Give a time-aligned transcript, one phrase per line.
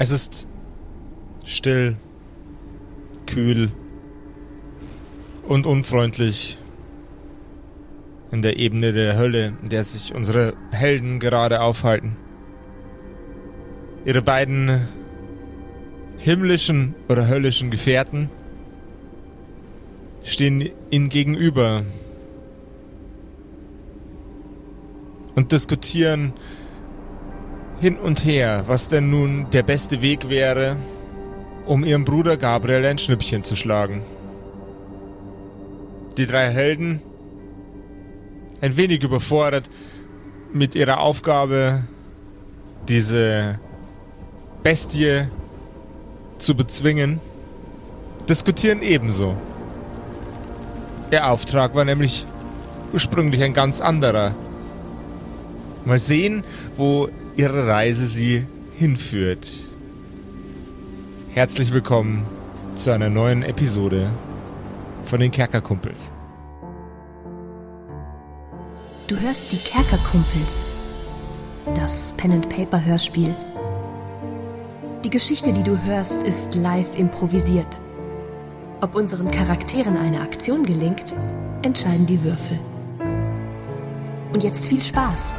[0.00, 0.46] Es ist
[1.44, 1.96] still,
[3.26, 3.72] kühl
[5.48, 6.56] und unfreundlich
[8.30, 12.16] in der Ebene der Hölle, in der sich unsere Helden gerade aufhalten.
[14.04, 14.86] Ihre beiden
[16.18, 18.30] himmlischen oder höllischen Gefährten
[20.22, 21.82] stehen ihnen gegenüber
[25.34, 26.34] und diskutieren
[27.80, 30.76] hin und her, was denn nun der beste Weg wäre,
[31.66, 34.02] um ihrem Bruder Gabriel ein Schnippchen zu schlagen.
[36.16, 37.00] Die drei Helden,
[38.60, 39.70] ein wenig überfordert
[40.52, 41.84] mit ihrer Aufgabe,
[42.88, 43.60] diese
[44.62, 45.28] Bestie
[46.38, 47.20] zu bezwingen,
[48.28, 49.36] diskutieren ebenso.
[51.10, 52.26] Ihr Auftrag war nämlich
[52.92, 54.34] ursprünglich ein ganz anderer.
[55.84, 56.42] Mal sehen,
[56.76, 57.08] wo
[57.38, 58.44] ihre Reise sie
[58.76, 59.48] hinführt.
[61.34, 62.26] Herzlich willkommen
[62.74, 64.10] zu einer neuen Episode
[65.04, 66.10] von den Kerkerkumpels.
[69.06, 70.64] Du hörst die Kerkerkumpels.
[71.76, 73.36] Das Pen and Paper Hörspiel.
[75.04, 77.80] Die Geschichte, die du hörst, ist live improvisiert.
[78.80, 81.14] Ob unseren Charakteren eine Aktion gelingt,
[81.62, 82.58] entscheiden die Würfel.
[84.32, 85.34] Und jetzt viel Spaß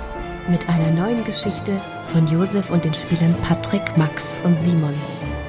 [0.49, 4.95] mit einer neuen Geschichte von Josef und den Spielern Patrick, Max und Simon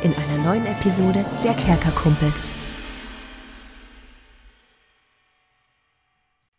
[0.02, 2.52] in einer neuen Episode der Kerkerkumpels.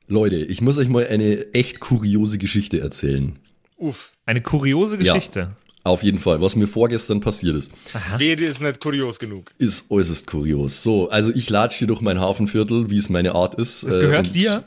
[0.08, 3.38] Leute, ich muss euch mal eine echt kuriose Geschichte erzählen.
[3.78, 4.14] Uff.
[4.26, 5.40] Eine kuriose Geschichte.
[5.40, 7.72] Ja, auf jeden Fall, was mir vorgestern passiert ist.
[8.20, 9.52] Rede ist nicht kurios genug.
[9.60, 10.82] Ist äußerst kurios.
[10.82, 13.84] So, also ich latsche hier durch mein Hafenviertel, wie es meine Art ist.
[13.84, 14.64] Das gehört äh, dir?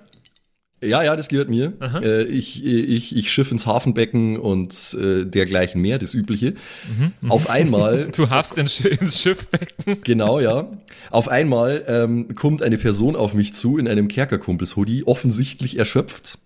[0.84, 1.72] Ja, ja, das gehört mir.
[2.02, 6.54] Äh, ich, ich, ich schiff ins Hafenbecken und äh, dergleichen mehr, das Übliche.
[6.98, 8.08] Mhm, Auf einmal.
[8.16, 8.76] du hafst ins
[9.20, 9.98] Schiffbecken.
[10.04, 10.70] Genau, ja.
[11.10, 16.38] Auf einmal ähm, kommt eine Person auf mich zu in einem Kerkerkumpels-Hoodie, offensichtlich erschöpft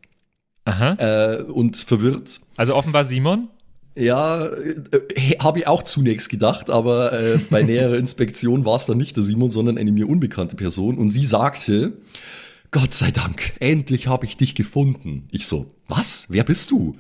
[0.65, 0.95] Aha.
[0.99, 2.41] Äh, und verwirrt.
[2.57, 3.49] Also offenbar Simon?
[3.97, 8.99] Ja, äh, habe ich auch zunächst gedacht, aber äh, bei näherer Inspektion war es dann
[8.99, 10.99] nicht der Simon, sondern eine mir unbekannte Person.
[10.99, 11.95] Und sie sagte,
[12.71, 15.27] Gott sei Dank, endlich habe ich dich gefunden.
[15.31, 16.27] Ich so, was?
[16.29, 16.97] Wer bist du?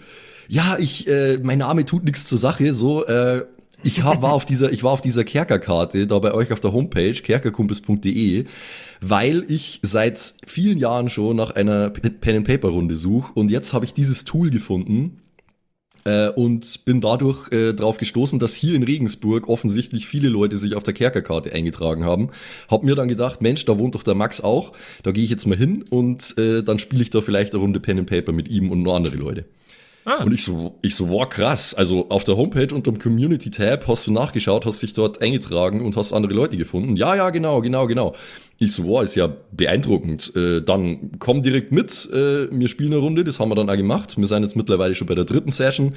[0.48, 3.44] Ja, ich, äh, mein Name tut nichts zur Sache, so, äh,
[3.84, 6.72] ich hab, war auf dieser, ich war auf dieser Kerkerkarte da bei euch auf der
[6.72, 8.44] Homepage kerkerkumpels.de,
[9.00, 13.72] weil ich seit vielen Jahren schon nach einer Pen and Paper Runde suche und jetzt
[13.72, 15.20] habe ich dieses Tool gefunden,
[16.08, 20.74] äh, und bin dadurch äh, darauf gestoßen, dass hier in Regensburg offensichtlich viele Leute sich
[20.74, 22.30] auf der Kerkerkarte eingetragen haben.
[22.68, 25.46] Hab mir dann gedacht, Mensch, da wohnt doch der Max auch, da gehe ich jetzt
[25.46, 28.48] mal hin und äh, dann spiele ich da vielleicht eine Runde Pen and Paper mit
[28.48, 29.44] ihm und noch andere Leute.
[30.08, 30.24] Ah.
[30.24, 31.74] Und ich so, ich so, wow, krass.
[31.74, 35.98] Also auf der Homepage unter dem Community-Tab hast du nachgeschaut, hast dich dort eingetragen und
[35.98, 36.96] hast andere Leute gefunden.
[36.96, 38.14] Ja, ja, genau, genau, genau.
[38.58, 40.34] Ich so, wow, ist ja beeindruckend.
[40.34, 43.76] Äh, dann komm direkt mit, äh, wir spielen eine Runde, das haben wir dann auch
[43.76, 44.16] gemacht.
[44.16, 45.92] Wir sind jetzt mittlerweile schon bei der dritten Session.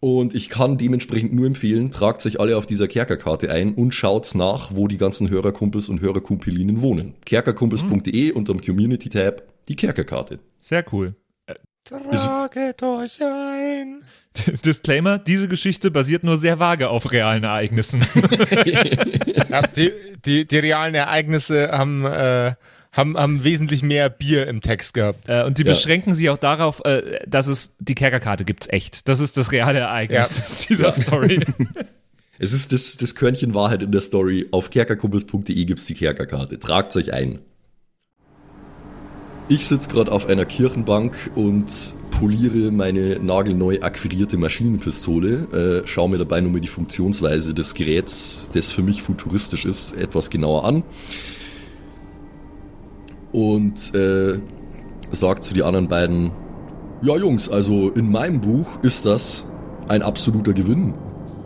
[0.00, 4.34] Und ich kann dementsprechend nur empfehlen, tragt sich alle auf dieser Kerkerkarte ein und schaut
[4.34, 7.14] nach, wo die ganzen Hörerkumpels und Hörerkumpelinen wohnen.
[7.24, 8.36] Kerkerkumpels.de mhm.
[8.36, 10.40] unter dem Community-Tab die Kerkerkarte.
[10.60, 11.14] Sehr cool.
[11.84, 14.02] Traget euch ein.
[14.64, 18.00] Disclaimer, diese Geschichte basiert nur sehr vage auf realen Ereignissen.
[19.26, 19.92] ja, die,
[20.24, 22.54] die, die, realen Ereignisse haben, äh,
[22.90, 25.28] haben, haben wesentlich mehr Bier im Text gehabt.
[25.28, 25.72] Äh, und die ja.
[25.72, 29.06] beschränken sich auch darauf, äh, dass es die Kerkerkarte gibt's echt.
[29.08, 30.66] Das ist das reale Ereignis ja.
[30.68, 31.44] dieser Story.
[32.38, 34.48] Es ist das, das Körnchen Wahrheit in der Story.
[34.50, 36.58] Auf kerkerkumpels.de gibt's die Kerkerkarte.
[36.58, 37.40] Tragt euch ein.
[39.46, 46.16] Ich sitze gerade auf einer Kirchenbank und poliere meine nagelneu akquirierte Maschinenpistole, äh, schaue mir
[46.16, 50.82] dabei nur mal die Funktionsweise des Geräts, das für mich futuristisch ist, etwas genauer an.
[53.32, 54.38] Und äh,
[55.10, 56.30] sagt zu den anderen beiden,
[57.02, 59.44] ja Jungs, also in meinem Buch ist das
[59.88, 60.94] ein absoluter Gewinn,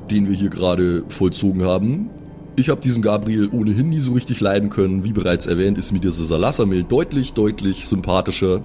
[0.08, 2.10] den wir hier gerade vollzogen haben.
[2.58, 5.04] Ich habe diesen Gabriel ohnehin nie so richtig leiden können.
[5.04, 8.64] Wie bereits erwähnt, ist mir dieser Salassamil deutlich, deutlich sympathischer.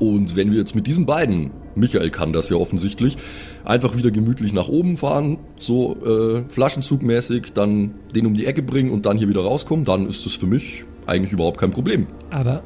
[0.00, 3.16] Und wenn wir jetzt mit diesen beiden, Michael kann das ja offensichtlich,
[3.64, 8.90] einfach wieder gemütlich nach oben fahren, so äh, Flaschenzugmäßig, dann den um die Ecke bringen
[8.90, 12.08] und dann hier wieder rauskommen, dann ist das für mich eigentlich überhaupt kein Problem.
[12.30, 12.64] Aber,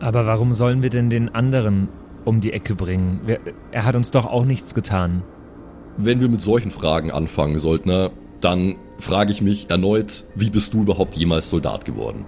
[0.00, 1.90] aber warum sollen wir denn den anderen
[2.24, 3.20] um die Ecke bringen?
[3.70, 5.24] Er hat uns doch auch nichts getan.
[5.98, 10.82] Wenn wir mit solchen Fragen anfangen, Soldner, dann frage ich mich erneut, wie bist du
[10.82, 12.24] überhaupt jemals Soldat geworden?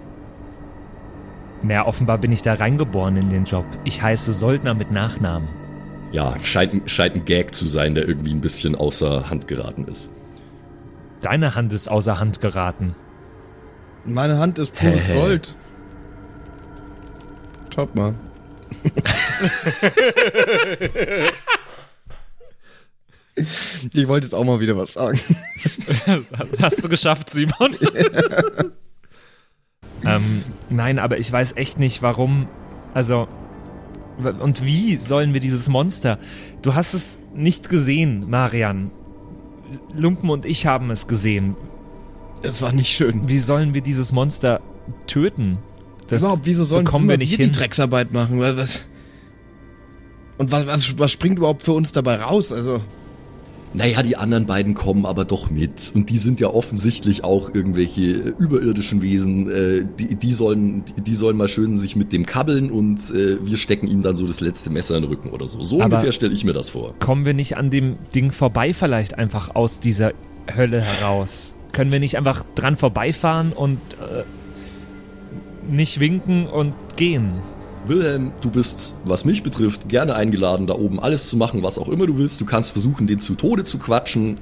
[1.61, 3.65] Naja, offenbar bin ich da reingeboren in den Job.
[3.83, 5.49] Ich heiße Soldner mit Nachnamen.
[6.11, 10.09] Ja, scheint, scheint ein Gag zu sein, der irgendwie ein bisschen außer Hand geraten ist.
[11.21, 12.95] Deine Hand ist außer Hand geraten.
[14.05, 15.13] Meine Hand ist pures hä.
[15.13, 15.55] Gold.
[17.75, 18.15] Schaut mal.
[23.93, 25.19] ich wollte jetzt auch mal wieder was sagen.
[26.61, 27.75] Hast du geschafft, Simon?
[30.05, 32.47] ähm, nein, aber ich weiß echt nicht, warum.
[32.93, 33.27] Also.
[34.17, 36.19] Und wie sollen wir dieses Monster?
[36.61, 38.91] Du hast es nicht gesehen, Marian.
[39.95, 41.55] Lumpen und ich haben es gesehen.
[42.41, 43.29] Es war nicht schön.
[43.29, 44.59] Wie sollen wir dieses Monster
[45.07, 45.59] töten?
[46.07, 47.51] Das Überhaupt, wieso sollen bekommen wir nicht wir hin.
[47.51, 48.39] die Drecksarbeit machen?
[48.39, 48.85] Was, was?
[50.37, 52.51] Und was, was, was springt überhaupt für uns dabei raus?
[52.51, 52.81] Also,
[53.73, 55.91] Naja, die anderen beiden kommen aber doch mit.
[55.93, 59.49] Und die sind ja offensichtlich auch irgendwelche äh, überirdischen Wesen.
[59.49, 63.37] Äh, die, die, sollen, die, die sollen mal schön sich mit dem kabbeln und äh,
[63.45, 65.61] wir stecken ihm dann so das letzte Messer in den Rücken oder so.
[65.61, 66.95] So Aber- ungefähr stelle ich mir das vor.
[66.99, 70.13] Kommen wir nicht an dem Ding vorbei vielleicht einfach aus dieser
[70.55, 71.53] Hölle heraus?
[71.71, 74.23] Können wir nicht einfach dran vorbeifahren und äh,
[75.71, 77.33] nicht winken und gehen?
[77.87, 81.87] Wilhelm, du bist, was mich betrifft, gerne eingeladen, da oben alles zu machen, was auch
[81.89, 82.39] immer du willst.
[82.41, 84.37] Du kannst versuchen, den zu Tode zu quatschen.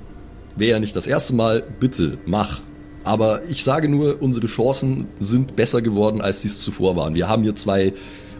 [0.55, 1.63] Wäre ja nicht das erste Mal.
[1.79, 2.61] Bitte, mach.
[3.03, 7.15] Aber ich sage nur, unsere Chancen sind besser geworden, als sie es zuvor waren.
[7.15, 7.93] Wir haben hier zwei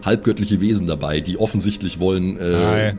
[0.04, 2.92] halbgöttliche Wesen dabei, die offensichtlich wollen, äh, Hi.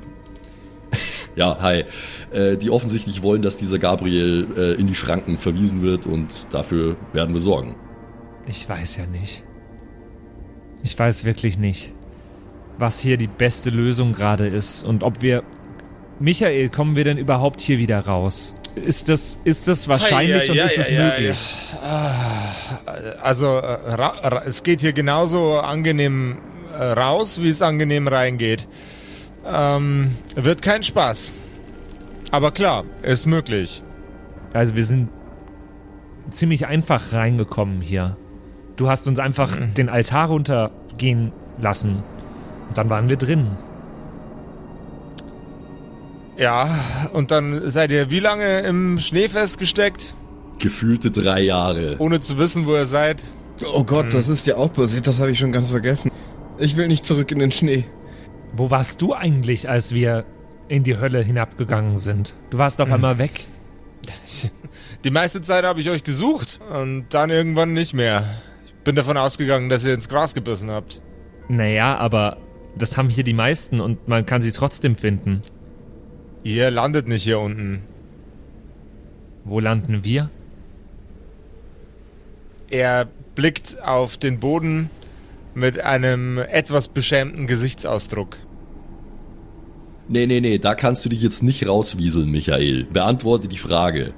[1.36, 1.84] ja, hi,
[2.32, 6.98] äh, die offensichtlich wollen, dass dieser Gabriel äh, in die Schranken verwiesen wird und dafür
[7.14, 7.76] werden wir sorgen.
[8.48, 9.44] Ich weiß ja nicht.
[10.84, 11.92] Ich weiß wirklich nicht,
[12.78, 15.44] was hier die beste Lösung gerade ist und ob wir.
[16.22, 18.54] Michael, kommen wir denn überhaupt hier wieder raus?
[18.76, 21.56] Ist das, ist das wahrscheinlich Ja, und ja, ist ja, es ja, möglich?
[21.82, 26.38] Ah, Also, äh, es geht hier genauso angenehm
[26.78, 28.68] äh, raus, wie es angenehm reingeht.
[29.46, 31.32] Ähm, wird kein Spaß.
[32.32, 33.82] Aber klar, ist möglich.
[34.54, 35.10] Also wir sind
[36.32, 38.18] ziemlich einfach reingekommen hier.
[38.80, 42.02] Du hast uns einfach den Altar runtergehen lassen.
[42.70, 43.58] Und dann waren wir drin.
[46.38, 46.80] Ja,
[47.12, 50.16] und dann seid ihr wie lange im Schnee festgesteckt,
[50.60, 51.98] Gefühlte drei Jahre.
[52.00, 53.22] ohne zu wissen, wo ihr seid?
[53.74, 56.10] oh Gott, das ist ja auch passiert, das habe ich schon ganz vergessen.
[56.58, 57.84] Ich will nicht zurück in den Schnee.
[58.54, 60.24] Wo warst du eigentlich, als wir
[60.70, 62.34] in die Hölle hinabgegangen sind?
[62.50, 63.46] Du warst auf einmal weg.
[65.04, 68.24] Die meiste Zeit habe ich euch gesucht und dann irgendwann nicht mehr.
[68.80, 71.02] Ich bin davon ausgegangen, dass ihr ins Gras gebissen habt.
[71.50, 72.38] Naja, aber
[72.78, 75.42] das haben hier die meisten und man kann sie trotzdem finden.
[76.44, 77.82] Ihr landet nicht hier unten.
[79.44, 80.30] Wo landen wir?
[82.70, 84.90] Er blickt auf den Boden
[85.56, 88.38] mit einem etwas beschämten Gesichtsausdruck.
[90.08, 92.86] Nee, nee, nee, da kannst du dich jetzt nicht rauswieseln, Michael.
[92.86, 94.14] Beantworte die Frage.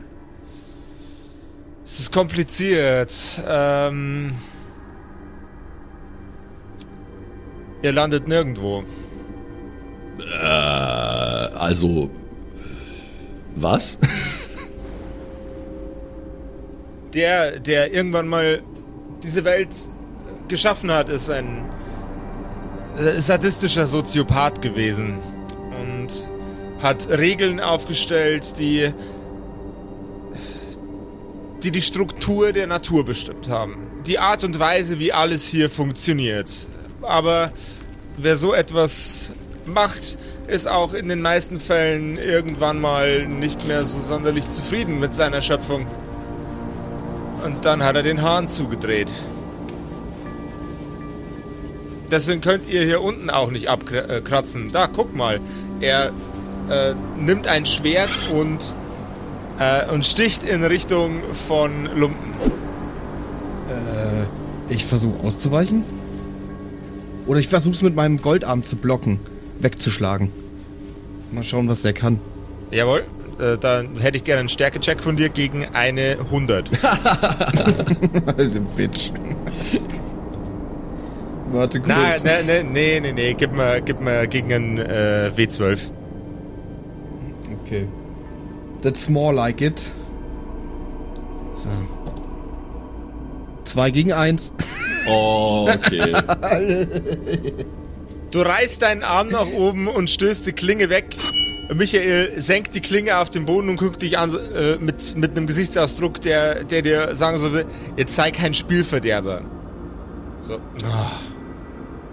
[1.83, 3.41] Es ist kompliziert.
[3.45, 4.35] Ähm,
[7.81, 8.83] ihr landet nirgendwo.
[10.19, 12.09] Äh, also.
[13.55, 13.97] Was?
[17.13, 18.63] Der, der irgendwann mal
[19.21, 19.67] diese Welt
[20.47, 21.65] geschaffen hat, ist ein
[22.97, 25.17] äh, sadistischer Soziopath gewesen
[25.77, 26.07] und
[26.81, 28.93] hat Regeln aufgestellt, die
[31.63, 33.87] die die Struktur der Natur bestimmt haben.
[34.07, 36.49] Die Art und Weise, wie alles hier funktioniert.
[37.01, 37.51] Aber
[38.17, 39.33] wer so etwas
[39.65, 45.13] macht, ist auch in den meisten Fällen irgendwann mal nicht mehr so sonderlich zufrieden mit
[45.13, 45.87] seiner Schöpfung.
[47.43, 49.11] Und dann hat er den Hahn zugedreht.
[52.11, 54.71] Deswegen könnt ihr hier unten auch nicht abkratzen.
[54.71, 55.39] Da, guck mal.
[55.79, 56.11] Er
[56.69, 58.75] äh, nimmt ein Schwert und,
[59.59, 62.33] äh, und sticht in Richtung von Lumpen.
[63.69, 66.00] Äh, ich versuche auszuweichen.
[67.31, 69.17] Oder ich versuche es mit meinem Goldarm zu blocken,
[69.61, 70.33] wegzuschlagen.
[71.31, 72.19] Mal schauen, was der kann.
[72.71, 73.05] Jawohl,
[73.39, 76.69] äh, dann hätte ich gerne einen Stärkecheck von dir gegen eine 100.
[78.37, 79.13] also, Bitch.
[81.53, 82.21] Warte kurz.
[82.25, 85.89] Nein, nein, nee, nee, nee, gib mir, gib mir gegen einen äh, W12.
[87.61, 87.87] Okay.
[88.81, 89.79] That's more like it.
[91.55, 91.69] So.
[93.63, 94.53] 2 gegen 1.
[95.07, 96.13] okay.
[98.31, 101.15] Du reißt deinen Arm nach oben und stößt die Klinge weg.
[101.73, 105.47] Michael senkt die Klinge auf den Boden und guckt dich an äh, mit, mit einem
[105.47, 107.65] Gesichtsausdruck, der, der dir sagen soll,
[107.97, 109.41] jetzt sei kein Spielverderber.
[110.41, 110.55] So.
[110.83, 111.11] Ah.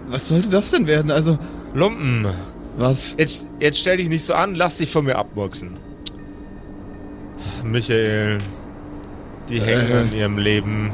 [0.07, 1.11] Was sollte das denn werden?
[1.11, 1.37] Also,
[1.73, 2.27] Lumpen.
[2.77, 3.15] was?
[3.17, 5.71] Jetzt, jetzt stell dich nicht so an, lass dich von mir abmurksen.
[7.63, 8.39] Michael,
[9.49, 9.93] Die hängen Äh.
[10.01, 10.91] an ihrem Leben.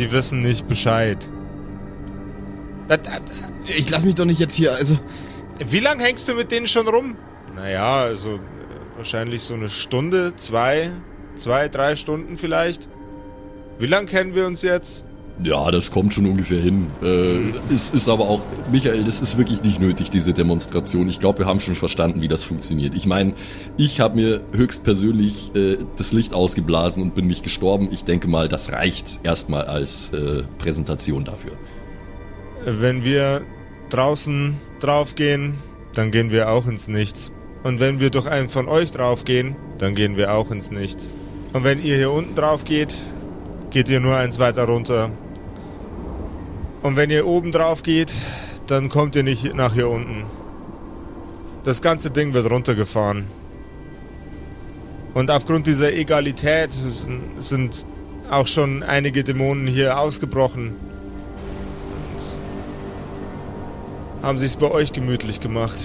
[0.00, 1.28] Die wissen nicht Bescheid.
[3.66, 4.98] Ich lass mich doch nicht jetzt hier, also.
[5.64, 7.16] Wie lange hängst du mit denen schon rum?
[7.54, 8.40] Naja, also äh,
[8.96, 10.90] wahrscheinlich so eine Stunde, zwei,
[11.36, 12.88] zwei, drei Stunden vielleicht.
[13.78, 15.04] Wie lange kennen wir uns jetzt?
[15.42, 16.88] Ja, das kommt schon ungefähr hin.
[17.02, 21.08] Äh, es ist aber auch, Michael, das ist wirklich nicht nötig, diese Demonstration.
[21.08, 22.94] Ich glaube, wir haben schon verstanden, wie das funktioniert.
[22.94, 23.32] Ich meine,
[23.76, 27.88] ich habe mir höchstpersönlich äh, das Licht ausgeblasen und bin nicht gestorben.
[27.90, 31.52] Ich denke mal, das reicht erstmal als äh, Präsentation dafür.
[32.64, 33.42] Wenn wir
[33.88, 35.54] draußen draufgehen,
[35.94, 37.32] dann gehen wir auch ins Nichts.
[37.62, 41.12] Und wenn wir durch einen von euch draufgehen, dann gehen wir auch ins Nichts.
[41.52, 42.98] Und wenn ihr hier unten drauf geht,
[43.70, 45.10] geht ihr nur eins weiter runter.
[46.82, 48.12] Und wenn ihr oben drauf geht,
[48.66, 50.24] dann kommt ihr nicht nach hier unten.
[51.64, 53.24] Das ganze Ding wird runtergefahren.
[55.12, 56.72] Und aufgrund dieser Egalität
[57.38, 57.84] sind-
[58.30, 60.72] auch schon einige Dämonen hier ausgebrochen.
[64.22, 65.78] haben sie es bei euch gemütlich gemacht.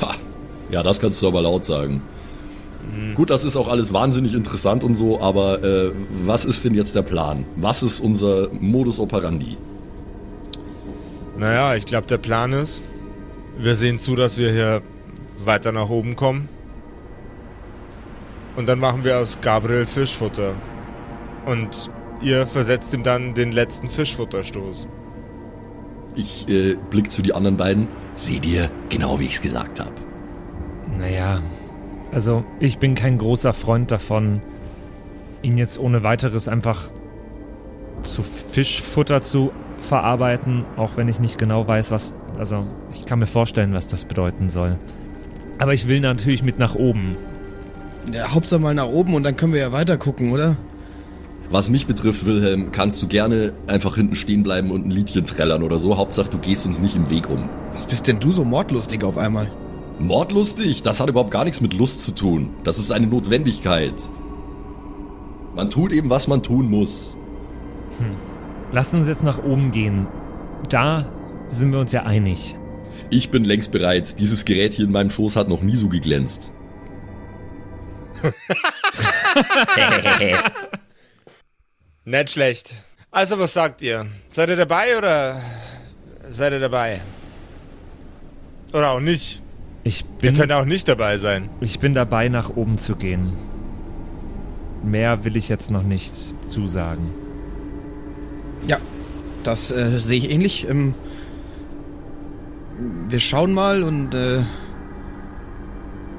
[0.00, 0.16] Ha,
[0.72, 2.02] ja, das kannst du aber laut sagen.
[3.14, 5.92] Gut, das ist auch alles wahnsinnig interessant und so, aber äh,
[6.24, 7.44] was ist denn jetzt der Plan?
[7.54, 9.56] Was ist unser Modus operandi?
[11.36, 12.82] Naja, ich glaube, der Plan ist,
[13.56, 14.82] wir sehen zu, dass wir hier
[15.38, 16.48] weiter nach oben kommen.
[18.56, 20.54] Und dann machen wir aus Gabriel Fischfutter.
[21.46, 24.88] Und ihr versetzt ihm dann den letzten Fischfutterstoß.
[26.14, 27.88] Ich äh, blick zu die anderen beiden.
[28.14, 29.92] Seht ihr, genau wie ich es gesagt habe.
[30.98, 31.40] Naja,
[32.12, 34.42] also ich bin kein großer Freund davon,
[35.40, 36.90] ihn jetzt ohne weiteres einfach
[38.02, 42.14] zu Fischfutter zu verarbeiten, auch wenn ich nicht genau weiß, was.
[42.38, 44.78] Also, ich kann mir vorstellen, was das bedeuten soll.
[45.58, 47.16] Aber ich will natürlich mit nach oben.
[48.12, 50.56] Ja, Hauptsache mal nach oben und dann können wir ja weiter gucken, oder?
[51.50, 55.62] Was mich betrifft, Wilhelm, kannst du gerne einfach hinten stehen bleiben und ein Liedchen trällern
[55.62, 55.98] oder so.
[55.98, 57.48] Hauptsache, du gehst uns nicht im Weg um.
[57.74, 59.50] Was bist denn du so mordlustig auf einmal?
[59.98, 60.82] Mordlustig?
[60.82, 62.50] Das hat überhaupt gar nichts mit Lust zu tun.
[62.64, 63.94] Das ist eine Notwendigkeit.
[65.54, 67.18] Man tut eben, was man tun muss.
[68.72, 70.06] Lass uns jetzt nach oben gehen.
[70.68, 71.06] Da
[71.50, 72.56] sind wir uns ja einig.
[73.10, 74.18] Ich bin längst bereit.
[74.18, 76.52] Dieses Gerät hier in meinem Schoß hat noch nie so geglänzt.
[82.04, 82.74] Nicht schlecht.
[83.10, 84.06] Also, was sagt ihr?
[84.32, 85.40] Seid ihr dabei oder
[86.30, 87.00] seid ihr dabei?
[88.72, 89.42] Oder auch nicht?
[89.84, 91.50] Ich Ihr bin, könnt auch nicht dabei sein.
[91.60, 93.32] ich bin dabei, nach oben zu gehen.
[94.82, 96.12] Mehr will ich jetzt noch nicht
[96.48, 97.10] zusagen.
[98.66, 98.78] Ja,
[99.44, 100.68] das äh, sehe ich ähnlich.
[100.68, 100.94] Ähm,
[103.08, 104.40] wir schauen mal und äh,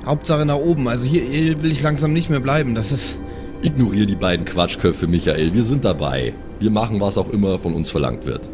[0.06, 0.88] Hauptsache nach oben.
[0.88, 2.76] Also hier, hier will ich langsam nicht mehr bleiben.
[2.76, 3.18] Das ist.
[3.62, 5.54] Ignorier die beiden Quatschköpfe, Michael.
[5.54, 6.34] Wir sind dabei.
[6.60, 8.50] Wir machen, was auch immer von uns verlangt wird.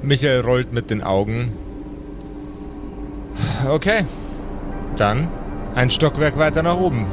[0.00, 1.52] Michael rollt mit den Augen.
[3.68, 4.04] Okay.
[4.96, 5.28] Dann
[5.74, 7.06] ein Stockwerk weiter nach oben.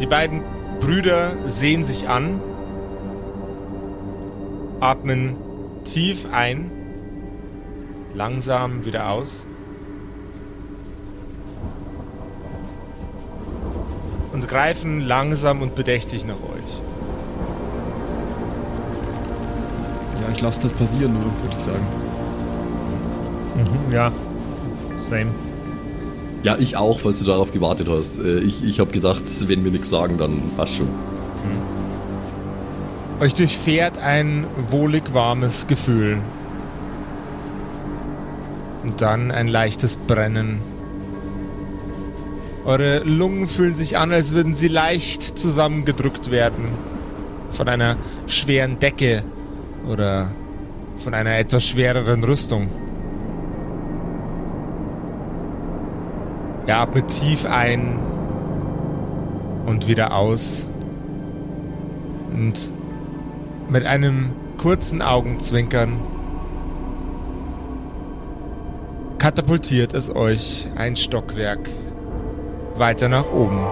[0.00, 0.40] Die beiden
[0.80, 2.40] Brüder sehen sich an,
[4.82, 5.36] atmen
[5.84, 6.70] tief ein,
[8.14, 9.46] langsam wieder aus
[14.32, 16.80] und greifen langsam und bedächtig nach euch.
[20.20, 21.86] Ja, ich lasse das passieren, nur, würde ich sagen.
[23.56, 24.10] Mhm, ja,
[25.00, 25.30] same.
[26.42, 28.18] Ja, ich auch, falls du darauf gewartet hast.
[28.18, 30.88] Äh, Ich, ich habe gedacht, wenn wir nichts sagen, dann passt schon.
[33.22, 36.18] Euch durchfährt ein wohlig warmes Gefühl.
[38.82, 40.60] Und dann ein leichtes Brennen.
[42.64, 46.70] Eure Lungen fühlen sich an, als würden sie leicht zusammengedrückt werden.
[47.50, 49.22] Von einer schweren Decke
[49.88, 50.32] oder
[50.98, 52.70] von einer etwas schwereren Rüstung.
[56.66, 58.00] Ihr atmet tief ein
[59.66, 60.68] und wieder aus.
[62.34, 62.72] Und
[63.68, 65.98] mit einem kurzen Augenzwinkern
[69.18, 71.68] katapultiert es euch ein Stockwerk
[72.74, 73.64] weiter nach oben.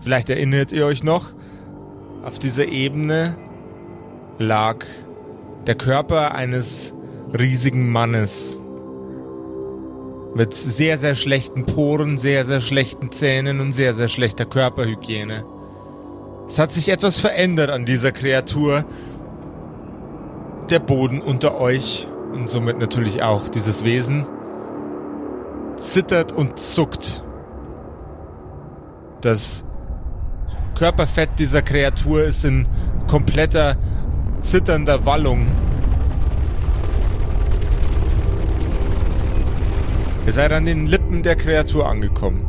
[0.00, 1.28] Vielleicht erinnert ihr euch noch,
[2.24, 3.34] auf dieser Ebene
[4.38, 4.84] lag
[5.66, 6.92] der Körper eines
[7.32, 8.56] riesigen Mannes
[10.34, 15.44] mit sehr, sehr schlechten Poren, sehr, sehr schlechten Zähnen und sehr, sehr schlechter Körperhygiene.
[16.46, 18.84] Es hat sich etwas verändert an dieser Kreatur.
[20.70, 24.26] Der Boden unter euch und somit natürlich auch dieses Wesen
[25.76, 27.22] zittert und zuckt.
[29.20, 29.64] Das
[30.74, 32.66] Körperfett dieser Kreatur ist in
[33.06, 33.76] kompletter
[34.40, 35.46] zitternder Wallung.
[40.24, 42.46] Ihr seid an den Lippen der Kreatur angekommen.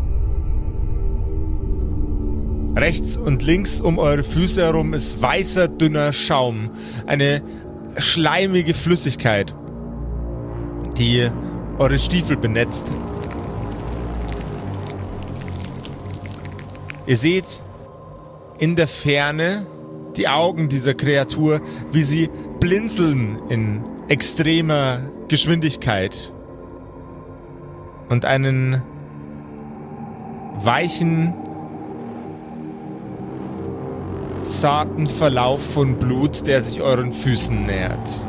[2.76, 6.70] Rechts und links um eure Füße herum ist weißer, dünner Schaum.
[7.08, 7.42] Eine
[7.98, 9.56] schleimige Flüssigkeit,
[10.98, 11.30] die
[11.80, 12.94] eure Stiefel benetzt.
[17.08, 17.64] Ihr seht
[18.60, 19.66] in der Ferne
[20.16, 21.60] die Augen dieser Kreatur,
[21.92, 26.33] wie sie blinzeln in extremer Geschwindigkeit
[28.10, 28.82] und einen
[30.56, 31.34] weichen,
[34.44, 38.22] zarten Verlauf von Blut, der sich euren Füßen nähert.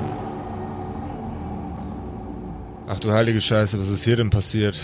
[2.86, 4.78] Ach du heilige Scheiße, was ist hier denn passiert?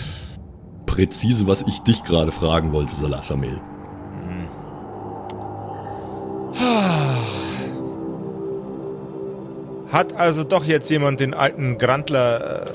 [0.85, 3.61] Präzise, was ich dich gerade fragen wollte, Salasamel.
[9.91, 12.71] Hat also doch jetzt jemand den alten Grandler äh,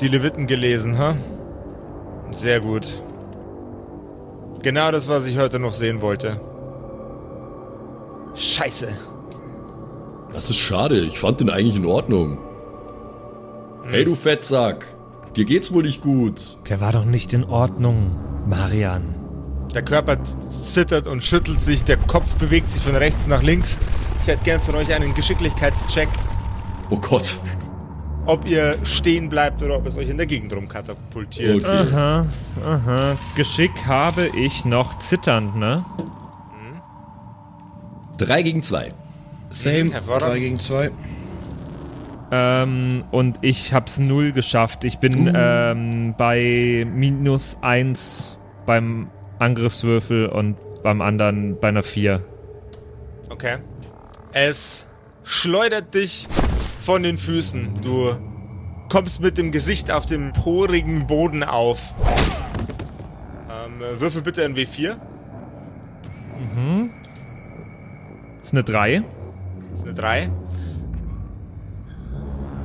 [0.00, 1.16] die Leviten gelesen, ha?
[2.30, 2.86] Sehr gut.
[4.62, 6.40] Genau das, was ich heute noch sehen wollte.
[8.34, 8.88] Scheiße.
[10.32, 12.38] Das ist schade, ich fand den eigentlich in Ordnung.
[13.84, 14.86] Hey du Fettsack,
[15.34, 16.58] dir geht's wohl nicht gut.
[16.68, 19.14] Der war doch nicht in Ordnung, Marian.
[19.74, 23.78] Der Körper zittert und schüttelt sich, der Kopf bewegt sich von rechts nach links.
[24.20, 26.08] Ich hätte gern von euch einen Geschicklichkeitscheck,
[26.90, 27.38] Oh Gott.
[28.26, 31.64] Ob ihr stehen bleibt oder ob es euch in der Gegend rumkatapultiert.
[31.64, 31.88] Okay.
[31.92, 32.26] Aha,
[32.64, 33.16] aha.
[33.36, 35.84] Geschick habe ich noch zitternd, ne?
[38.18, 38.92] Drei gegen zwei.
[39.50, 39.92] Same.
[39.92, 40.32] Hervorragend.
[40.32, 40.90] 3 gegen 2.
[42.32, 44.84] Ähm, und ich hab's null geschafft.
[44.84, 52.22] Ich bin ähm, bei minus eins beim Angriffswürfel und beim anderen bei einer vier.
[53.30, 53.56] Okay.
[54.32, 54.86] Es
[55.24, 56.28] schleudert dich
[56.80, 57.80] von den Füßen.
[57.82, 58.16] Du
[58.88, 61.94] kommst mit dem Gesicht auf dem porigen Boden auf.
[63.50, 64.96] Ähm, äh, würfel bitte ein W4.
[68.42, 69.02] ist eine drei.
[69.70, 70.30] Das ist eine 3.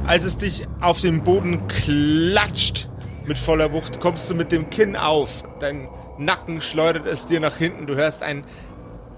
[0.05, 2.89] Als es dich auf den Boden klatscht
[3.27, 5.43] mit voller Wucht, kommst du mit dem Kinn auf.
[5.59, 7.85] Dein Nacken schleudert es dir nach hinten.
[7.85, 8.43] Du hörst ein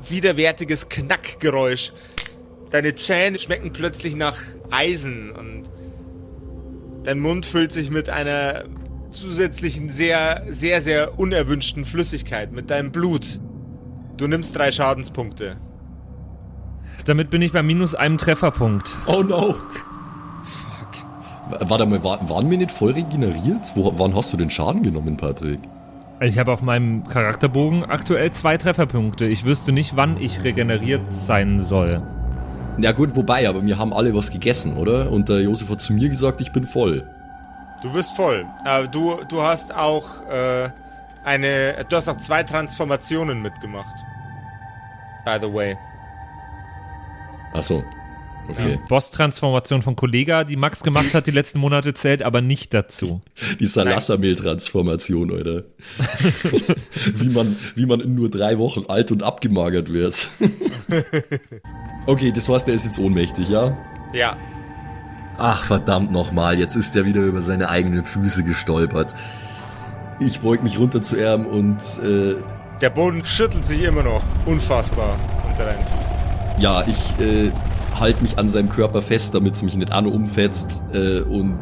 [0.10, 1.94] widerwärtiges Knackgeräusch.
[2.72, 4.38] Deine Zähne schmecken plötzlich nach
[4.72, 5.64] Eisen und
[7.04, 8.66] dein Mund füllt sich mit einer
[9.12, 13.40] zusätzlichen, sehr, sehr, sehr unerwünschten Flüssigkeit, mit deinem Blut.
[14.18, 15.58] Du nimmst drei Schadenspunkte.
[17.06, 18.98] Damit bin ich bei minus einem Trefferpunkt.
[19.06, 19.56] Oh no.
[20.44, 21.70] Fuck.
[21.70, 23.72] Warte mal, war, waren wir nicht voll regeneriert?
[23.76, 25.60] Wo, wann hast du den Schaden genommen, Patrick?
[26.20, 29.26] Ich habe auf meinem Charakterbogen aktuell zwei Trefferpunkte.
[29.26, 32.02] Ich wüsste nicht, wann ich regeneriert sein soll.
[32.80, 35.12] Ja gut, wobei, aber wir haben alle was gegessen, oder?
[35.12, 37.04] Und der Josef hat zu mir gesagt, ich bin voll.
[37.82, 38.46] Du bist voll.
[38.63, 40.70] Aber du, du hast auch äh,
[41.24, 41.86] eine.
[41.90, 44.04] Du hast auch zwei Transformationen mitgemacht.
[45.26, 45.78] By the way.
[47.54, 47.84] Ach so.
[48.50, 48.80] Okay.
[48.88, 53.22] Boss-Transformation von Kollega, die Max gemacht hat die letzten Monate, zählt aber nicht dazu.
[53.60, 55.64] Die Salasamel-Transformation, Alter.
[57.14, 60.30] wie, man, wie man in nur drei Wochen alt und abgemagert wird.
[62.06, 63.78] okay, das heißt, er ist jetzt ohnmächtig, ja?
[64.14, 64.38] Ja.
[65.38, 69.14] Ach, verdammt nochmal, jetzt ist er wieder über seine eigenen Füße gestolpert.
[70.20, 72.36] Ich beug mich runter zu ihm und äh,
[72.82, 74.24] Der Boden schüttelt sich immer noch.
[74.48, 76.16] Unfassbar unter deinen Füßen.
[76.60, 77.52] ja, ich äh,
[78.00, 81.60] halte mich an seinem Körper fest, damit es mich nicht an umfetzt äh, und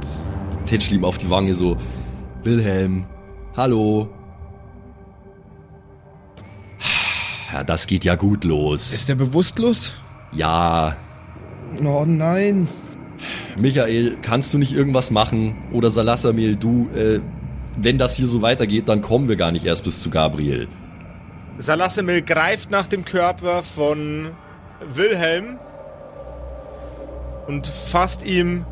[0.66, 1.78] tätschel ihm auf die Wange so,
[2.44, 3.06] Wilhelm,
[3.56, 4.10] hallo.
[7.54, 8.94] Ja, das geht ja gut los.
[8.94, 9.94] Ist der bewusstlos?
[10.32, 10.98] Ja,
[11.84, 12.68] Oh nein.
[13.58, 15.56] Michael, kannst du nicht irgendwas machen?
[15.72, 17.20] Oder Salassamel, du, äh,
[17.78, 20.68] wenn das hier so weitergeht, dann kommen wir gar nicht erst bis zu Gabriel.
[21.58, 24.32] Salassemil greift nach dem Körper von
[24.94, 25.58] Wilhelm
[27.48, 28.66] und fasst ihm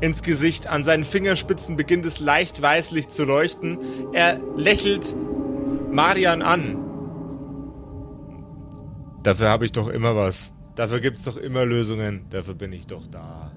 [0.00, 0.66] ins Gesicht.
[0.66, 3.78] An seinen Fingerspitzen beginnt es leicht weißlich zu leuchten.
[4.12, 5.16] Er lächelt
[5.90, 6.78] Marian an.
[9.22, 10.54] Dafür habe ich doch immer was.
[10.74, 12.26] Dafür gibt's doch immer Lösungen.
[12.30, 13.52] Dafür bin ich doch da.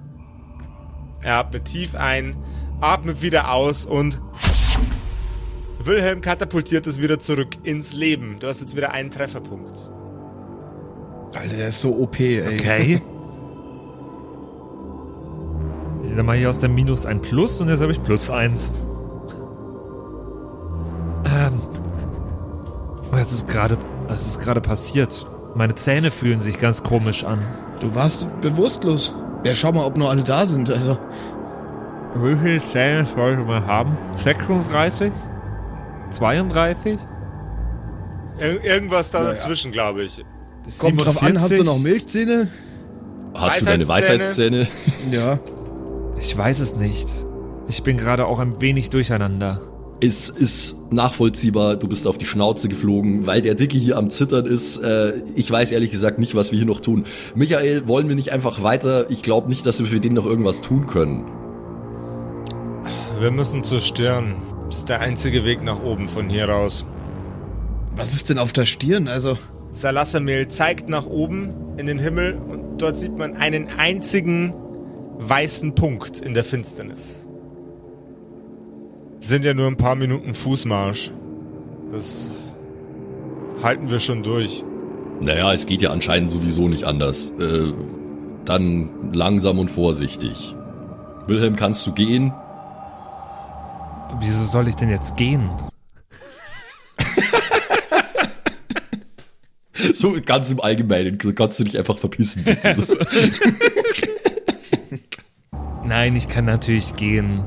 [1.21, 2.35] Er atmet tief ein,
[2.79, 4.19] atmet wieder aus und
[5.85, 8.37] Wilhelm katapultiert es wieder zurück ins Leben.
[8.39, 9.91] Du hast jetzt wieder einen Trefferpunkt.
[11.33, 12.55] Alter, der ist so OP, ey.
[12.55, 13.01] Okay.
[16.15, 18.73] Dann mache ich aus der Minus ein Plus und jetzt habe ich Plus eins.
[23.11, 25.27] Was ist gerade, was ist gerade passiert?
[25.53, 27.39] Meine Zähne fühlen sich ganz komisch an.
[27.81, 29.13] Du warst bewusstlos.
[29.43, 30.69] Ja, schau mal, ob noch alle da sind.
[30.71, 30.97] Also,
[32.15, 33.97] Wie viele Zähne sollte man haben?
[34.15, 35.11] 36?
[36.11, 36.97] 32?
[38.39, 40.23] Ir irgendwas da dazwischen, glaube ich.
[40.79, 41.65] kommt drauf an, hast du 47?
[41.65, 42.47] noch Milchzähne?
[43.35, 43.87] Hast du deine?
[43.87, 44.67] Weisheitszähne?
[45.11, 45.37] Ja.
[46.21, 47.09] Ich weiß es nicht.
[47.67, 49.59] Ich bin gerade auch ein wenig durcheinander.
[49.99, 54.45] Es ist nachvollziehbar, du bist auf die Schnauze geflogen, weil der Dicke hier am Zittern
[54.45, 54.77] ist.
[54.77, 57.05] Äh, ich weiß ehrlich gesagt nicht, was wir hier noch tun.
[57.35, 59.09] Michael, wollen wir nicht einfach weiter?
[59.09, 61.25] Ich glaube nicht, dass wir für den noch irgendwas tun können.
[63.19, 64.35] Wir müssen zur Stirn.
[64.65, 66.85] Das ist der einzige Weg nach oben von hier raus.
[67.95, 69.07] Was ist denn auf der Stirn?
[69.07, 69.37] Also,
[69.71, 74.55] Salassamil zeigt nach oben in den Himmel und dort sieht man einen einzigen
[75.21, 77.27] weißen Punkt in der Finsternis.
[79.19, 81.11] Sind ja nur ein paar Minuten Fußmarsch.
[81.91, 82.31] Das
[83.61, 84.63] halten wir schon durch.
[85.19, 87.29] Naja, es geht ja anscheinend sowieso nicht anders.
[87.39, 87.71] Äh,
[88.45, 90.55] dann langsam und vorsichtig.
[91.27, 92.33] Wilhelm, kannst du gehen?
[94.19, 95.49] Wieso soll ich denn jetzt gehen?
[99.93, 101.17] So ganz im Allgemeinen.
[101.17, 102.75] Kannst du dich einfach verpissen, bitte.
[105.91, 107.43] Nein, ich kann natürlich gehen.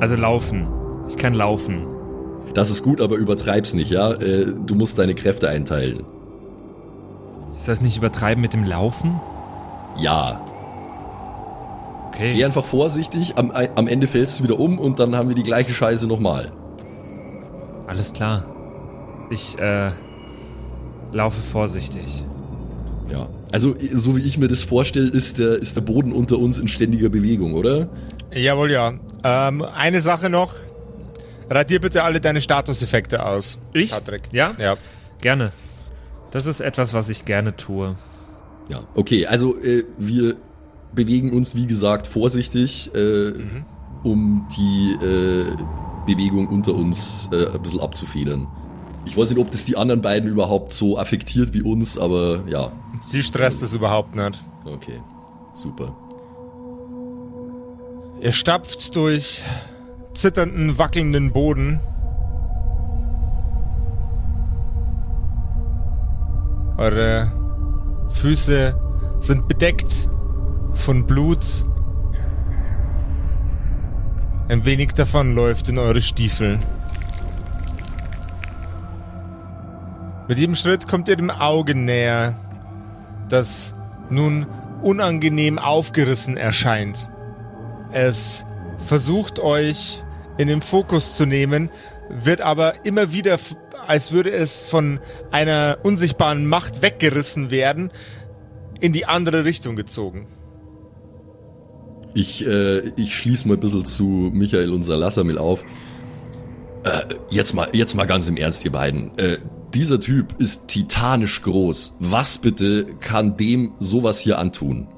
[0.00, 0.66] Also laufen.
[1.06, 1.84] Ich kann laufen.
[2.54, 4.12] Das ist gut, aber übertreib's nicht, ja?
[4.12, 6.06] Äh, Du musst deine Kräfte einteilen.
[7.54, 9.20] Ist das nicht übertreiben mit dem Laufen?
[9.98, 10.40] Ja.
[12.08, 12.32] Okay.
[12.32, 15.42] Geh einfach vorsichtig, am, am Ende fällst du wieder um und dann haben wir die
[15.42, 16.52] gleiche Scheiße nochmal.
[17.86, 18.44] Alles klar.
[19.28, 19.90] Ich, äh,
[21.12, 22.24] laufe vorsichtig.
[23.10, 23.28] Ja.
[23.52, 26.68] Also, so wie ich mir das vorstelle, ist der, ist der Boden unter uns in
[26.68, 27.88] ständiger Bewegung, oder?
[28.32, 28.94] Jawohl, ja.
[29.24, 30.54] Ähm, eine Sache noch.
[31.50, 33.58] Radier bitte alle deine Statuseffekte aus.
[33.72, 33.90] Ich?
[33.90, 34.22] Patrick.
[34.32, 34.52] Ja?
[34.58, 34.76] Ja.
[35.20, 35.52] Gerne.
[36.30, 37.96] Das ist etwas, was ich gerne tue.
[38.68, 38.82] Ja.
[38.94, 40.36] Okay, also äh, wir
[40.94, 43.32] bewegen uns, wie gesagt, vorsichtig, äh,
[44.02, 45.56] um die äh,
[46.06, 48.46] Bewegung unter uns äh, ein bisschen abzufedern.
[49.06, 52.72] Ich weiß nicht, ob das die anderen beiden überhaupt so affektiert wie uns, aber ja.
[53.12, 54.38] Die stresst es überhaupt nicht.
[54.64, 55.00] Okay,
[55.54, 55.94] super.
[58.20, 59.44] Ihr stapft durch
[60.12, 61.80] zitternden, wackelnden Boden.
[66.76, 67.32] Eure
[68.10, 68.74] Füße
[69.20, 70.08] sind bedeckt
[70.72, 71.66] von Blut.
[74.48, 76.58] Ein wenig davon läuft in eure Stiefel.
[80.28, 82.34] Mit jedem Schritt kommt ihr dem Auge näher,
[83.28, 83.74] das
[84.10, 84.46] nun
[84.82, 87.08] unangenehm aufgerissen erscheint.
[87.90, 88.44] Es
[88.78, 90.02] versucht euch
[90.36, 91.70] in den Fokus zu nehmen,
[92.08, 93.38] wird aber immer wieder,
[93.86, 97.92] als würde es von einer unsichtbaren Macht weggerissen werden,
[98.80, 100.28] in die andere Richtung gezogen.
[102.14, 105.64] Ich, äh, ich schließe mal ein bisschen zu Michael und Salassamil auf.
[106.84, 109.16] Äh, jetzt mal, jetzt mal ganz im Ernst, ihr beiden.
[109.18, 109.38] Äh,
[109.74, 111.96] dieser Typ ist titanisch groß.
[112.00, 114.88] Was bitte kann dem sowas hier antun?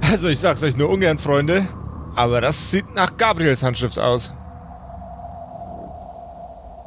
[0.00, 1.66] Also ich sag's euch nur ungern, Freunde,
[2.14, 4.32] aber das sieht nach Gabriels Handschrift aus.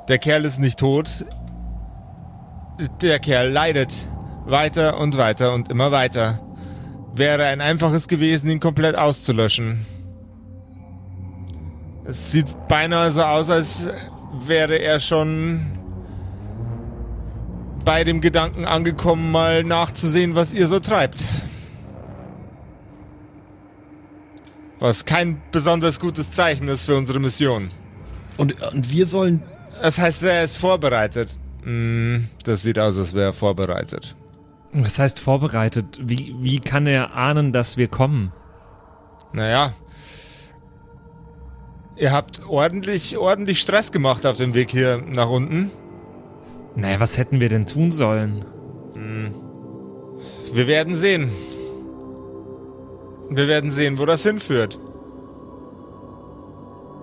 [0.07, 1.25] Der Kerl ist nicht tot.
[3.01, 4.10] Der Kerl leidet.
[4.45, 6.39] Weiter und weiter und immer weiter.
[7.13, 9.86] Wäre ein einfaches gewesen, ihn komplett auszulöschen.
[12.12, 13.89] Es sieht beinahe so aus, als
[14.45, 15.62] wäre er schon
[17.86, 21.26] bei dem Gedanken angekommen, mal nachzusehen, was ihr so treibt.
[24.80, 27.69] Was kein besonders gutes Zeichen ist für unsere Mission.
[28.38, 29.43] und, und wir sollen.
[29.82, 31.38] Das heißt, er ist vorbereitet.
[31.63, 34.17] Hm, das sieht aus, als wäre er vorbereitet.
[34.74, 35.97] Was heißt vorbereitet?
[36.02, 38.34] Wie, wie kann er ahnen, dass wir kommen?
[39.32, 39.74] Naja.
[41.97, 45.71] Ihr habt ordentlich, ordentlich Stress gemacht auf dem Weg hier nach unten.
[46.75, 48.45] Naja, was hätten wir denn tun sollen?
[50.54, 51.32] Wir werden sehen.
[53.30, 54.80] Wir werden sehen, wo das hinführt.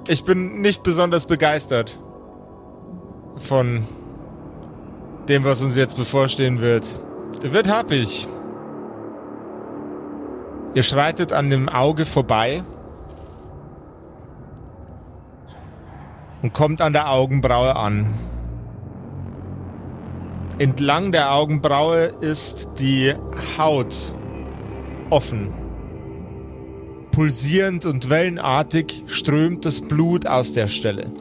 [0.07, 1.99] Ich bin nicht besonders begeistert
[3.37, 3.87] von
[5.29, 6.89] dem, was uns jetzt bevorstehen wird.
[7.43, 8.27] Wird happig.
[10.75, 12.65] Ihr schreitet an dem Auge vorbei
[16.43, 18.15] und kommt an der Augenbraue an.
[20.59, 23.15] Entlang der Augenbraue ist die
[23.57, 24.13] Haut
[25.11, 25.53] offen.
[27.13, 31.13] Pulsierend und wellenartig strömt das Blut aus der Stelle.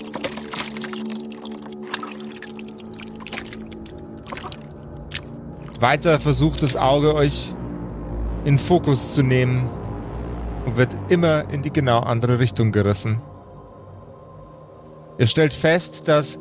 [5.80, 7.54] Weiter versucht das Auge euch
[8.46, 9.70] in Fokus zu nehmen
[10.66, 13.22] und wird immer in die genau andere Richtung gerissen.
[15.18, 16.40] Ihr stellt fest, dass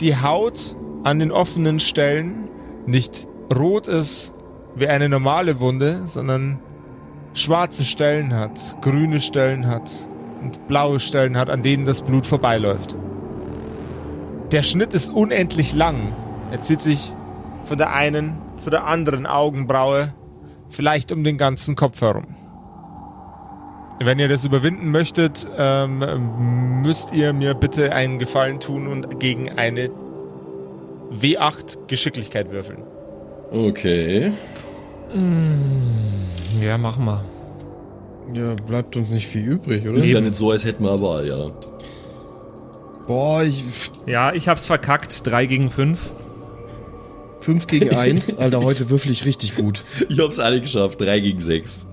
[0.00, 2.48] die Haut an den offenen Stellen
[2.86, 4.32] nicht rot ist
[4.74, 6.60] wie eine normale Wunde, sondern
[7.34, 9.90] schwarze Stellen hat, grüne Stellen hat
[10.40, 12.96] und blaue Stellen hat, an denen das Blut vorbeiläuft.
[14.52, 16.12] Der Schnitt ist unendlich lang.
[16.50, 17.12] Er zieht sich
[17.64, 20.14] von der einen zu der anderen Augenbraue,
[20.70, 22.39] vielleicht um den ganzen Kopf herum.
[24.02, 29.50] Wenn ihr das überwinden möchtet, ähm, müsst ihr mir bitte einen Gefallen tun und gegen
[29.50, 29.90] eine
[31.12, 32.78] W8 Geschicklichkeit würfeln.
[33.50, 34.32] Okay.
[36.60, 37.24] Ja, machen wir.
[38.32, 39.98] Ja, bleibt uns nicht viel übrig, oder?
[39.98, 41.50] Ist ja nicht so, als hätten wir eine Wahl, ja.
[43.06, 43.64] Boah, ich,
[44.06, 45.26] Ja, ich hab's verkackt.
[45.26, 45.98] 3 gegen 5.
[47.40, 48.38] 5 gegen 1.
[48.38, 49.84] Alter, heute würfel ich richtig gut.
[50.08, 51.00] Ich hab's alle geschafft.
[51.00, 51.86] 3 gegen 6.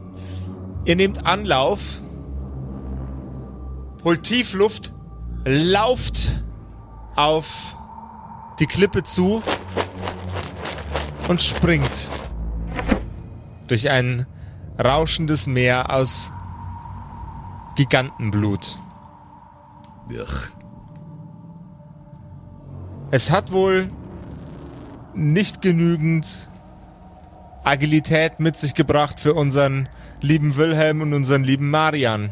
[0.87, 2.01] Ihr nehmt Anlauf,
[4.05, 4.93] holt tief Luft,
[5.43, 6.41] lauft
[7.17, 7.75] auf
[8.61, 9.43] die Klippe zu
[11.27, 12.09] und springt
[13.67, 14.27] durch ein
[14.81, 16.31] rauschendes Meer aus
[17.75, 18.79] Gigantenblut.
[20.09, 20.51] Ugh.
[23.11, 23.91] Es hat wohl
[25.13, 26.47] nicht genügend
[27.65, 29.89] Agilität mit sich gebracht für unseren
[30.21, 32.29] lieben Wilhelm und unseren lieben Marian.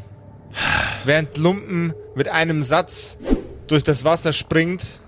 [1.04, 3.18] Während Lumpen mit einem Satz
[3.68, 5.02] durch das Wasser springt,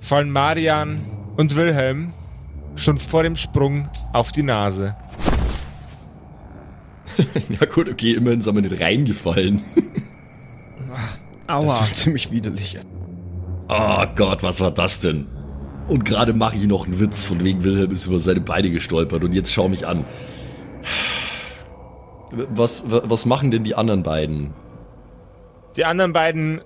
[0.00, 1.00] fallen Marian
[1.36, 2.12] und Wilhelm
[2.76, 4.96] schon vor dem Sprung auf die Nase.
[7.60, 9.62] Ja gut, okay, immerhin sind wir nicht reingefallen.
[11.48, 11.80] Das Aua.
[11.80, 12.76] war ziemlich widerlich.
[13.70, 15.26] Oh Gott, was war das denn?
[15.86, 19.24] Und gerade mache ich noch einen Witz, von wegen Wilhelm ist über seine Beine gestolpert
[19.24, 20.04] und jetzt schau mich an.
[22.54, 24.50] Was, wa- was machen denn die anderen beiden?
[25.76, 26.60] Die anderen beiden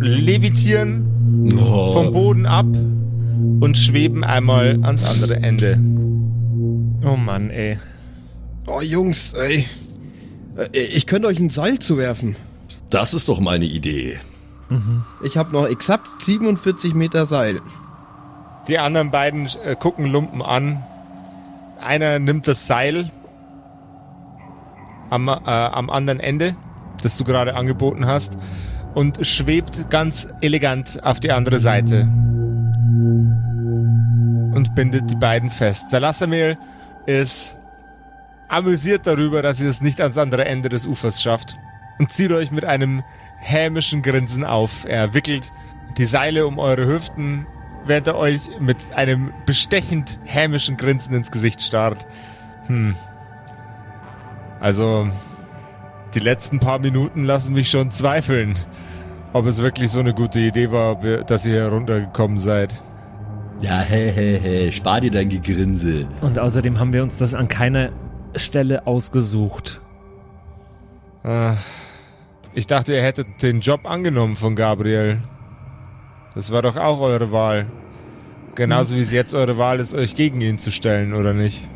[0.00, 5.78] levitieren vom Oh, Boden ab und schweben einmal ans andere Ende.
[7.04, 7.78] Oh Mann, ey.
[8.66, 9.66] Oh, Jungs, ey.
[10.56, 12.36] Äh, Ich könnte euch ein Seil zuwerfen.
[12.90, 14.18] das ist doch meine Idee.
[15.22, 17.60] Ich habe noch exakt 47 Meter Seil.
[18.66, 20.82] Die anderen beiden äh, gucken Lumpen an.
[21.84, 23.10] Einer nimmt das Seil
[25.10, 26.56] am, äh, am anderen Ende,
[27.02, 28.38] das du gerade angeboten hast,
[28.94, 32.08] und schwebt ganz elegant auf die andere Seite.
[34.54, 35.90] Und bindet die beiden fest.
[35.90, 36.56] Salassamir
[37.04, 37.58] ist
[38.48, 41.58] amüsiert darüber, dass ihr es nicht ans andere Ende des Ufers schafft.
[41.98, 43.02] Und zieht euch mit einem
[43.36, 44.86] hämischen Grinsen auf.
[44.88, 45.52] Er wickelt
[45.98, 47.46] die Seile um eure Hüften,
[47.86, 52.06] während er euch mit einem bestechend hämischen Grinsen ins Gesicht starrt.
[52.66, 52.94] Hm.
[54.60, 55.08] Also,
[56.14, 58.56] die letzten paar Minuten lassen mich schon zweifeln,
[59.32, 62.82] ob es wirklich so eine gute Idee war, dass ihr hier runtergekommen seid.
[63.60, 66.06] Ja, hä, hä, hä, spar dir dein Gegrinse.
[66.20, 67.90] Und außerdem haben wir uns das an keiner
[68.36, 69.80] Stelle ausgesucht.
[71.22, 71.54] Ah,
[72.54, 75.18] Ich dachte, ihr hättet den Job angenommen von Gabriel.
[76.34, 77.66] Das war doch auch eure Wahl.
[78.54, 81.66] Genauso wie es jetzt eure Wahl ist, euch gegen ihn zu stellen, oder nicht?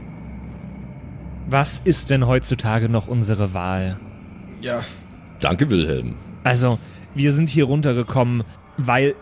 [1.48, 3.98] Was ist denn heutzutage noch unsere Wahl?
[4.60, 4.82] Ja.
[5.40, 6.14] Danke, Wilhelm.
[6.44, 6.78] Also,
[7.14, 8.44] wir sind hier runtergekommen,
[8.76, 9.14] weil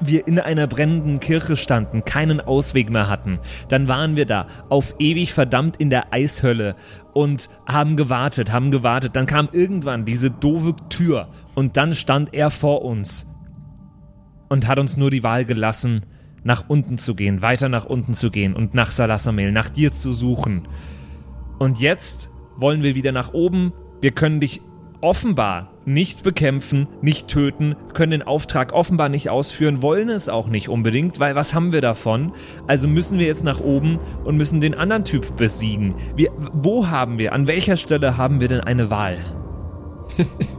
[0.00, 3.38] wir in einer brennenden Kirche standen, keinen Ausweg mehr hatten.
[3.68, 6.76] Dann waren wir da, auf ewig verdammt in der Eishölle
[7.12, 9.16] und haben gewartet, haben gewartet.
[9.16, 13.26] Dann kam irgendwann diese doofe Tür und dann stand er vor uns
[14.48, 16.02] und hat uns nur die Wahl gelassen,
[16.44, 20.12] nach unten zu gehen, weiter nach unten zu gehen und nach Salasamel, nach dir zu
[20.12, 20.68] suchen.
[21.58, 23.72] Und jetzt wollen wir wieder nach oben.
[24.00, 24.60] Wir können dich
[25.00, 30.68] offenbar nicht bekämpfen, nicht töten, können den Auftrag offenbar nicht ausführen, wollen es auch nicht
[30.68, 32.32] unbedingt, weil was haben wir davon?
[32.66, 35.94] Also müssen wir jetzt nach oben und müssen den anderen Typ besiegen.
[36.16, 39.18] Wir, wo haben wir, an welcher Stelle haben wir denn eine Wahl?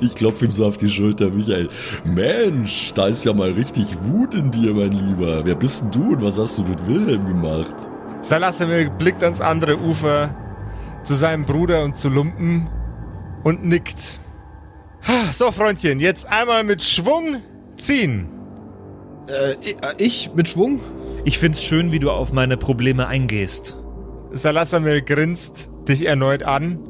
[0.00, 1.68] Ich klopfe ihm so auf die Schulter, Michael.
[2.04, 5.44] Mensch, da ist ja mal richtig Wut in dir, mein Lieber.
[5.44, 7.74] Wer bist denn du und was hast du mit Wilhelm gemacht?
[8.22, 10.34] Salasamir blickt ans andere Ufer
[11.04, 12.68] zu seinem Bruder und zu Lumpen
[13.44, 14.18] und nickt.
[15.32, 17.36] So, Freundchen, jetzt einmal mit Schwung
[17.76, 18.28] ziehen.
[19.28, 20.80] Äh, ich- äh, ich mit Schwung?
[21.24, 23.76] Ich find's schön, wie du auf meine Probleme eingehst.
[24.30, 26.80] Salasamel grinst dich erneut an.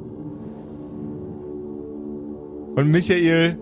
[2.79, 3.59] Und Michael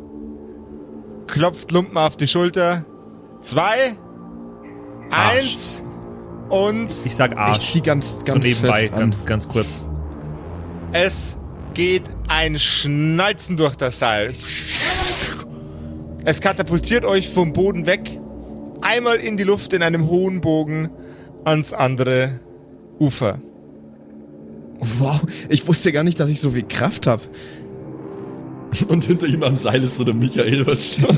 [1.27, 2.85] klopft Lumpen auf die Schulter.
[3.41, 3.97] Zwei,
[5.11, 5.39] Arsch.
[5.39, 5.85] eins
[6.51, 7.61] und Ich sag Arsch.
[7.61, 8.99] Ich zieh ganz, so ganz nebenbei, fest an.
[9.01, 9.87] ganz, ganz kurz.
[10.93, 11.39] es
[11.73, 14.35] geht ein Schnalzen durch das Seil.
[16.27, 18.21] Es katapultiert euch vom Boden weg,
[18.83, 20.91] einmal in die Luft in einem hohen Bogen
[21.43, 22.39] ans andere
[22.99, 23.39] Ufer.
[24.99, 27.23] Wow, ich wusste gar nicht, dass ich so viel Kraft habe.
[28.89, 30.99] Und hinter ihm am Seil ist so der Michael, was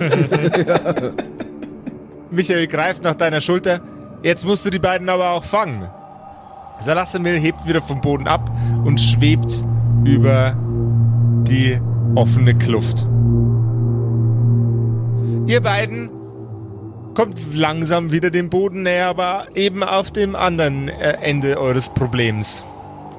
[2.31, 3.81] Michael greift nach deiner Schulter.
[4.23, 5.89] Jetzt musst du die beiden aber auch fangen.
[6.81, 8.51] Salasamil hebt wieder vom Boden ab
[8.85, 9.65] und schwebt
[10.05, 10.57] über
[11.45, 11.81] die
[12.15, 13.07] offene Kluft.
[15.47, 16.11] Ihr beiden
[17.15, 22.65] kommt langsam wieder dem Boden näher, aber eben auf dem anderen äh, Ende eures Problems.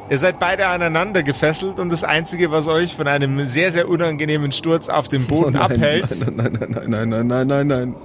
[0.10, 4.52] Ihr seid beide aneinander gefesselt und das Einzige, was euch von einem sehr, sehr unangenehmen
[4.52, 7.68] Sturz auf dem Boden Oh nein, abhält, Nein, nein, nein, nein, nein, nein, nein, nein,
[7.68, 7.96] nein.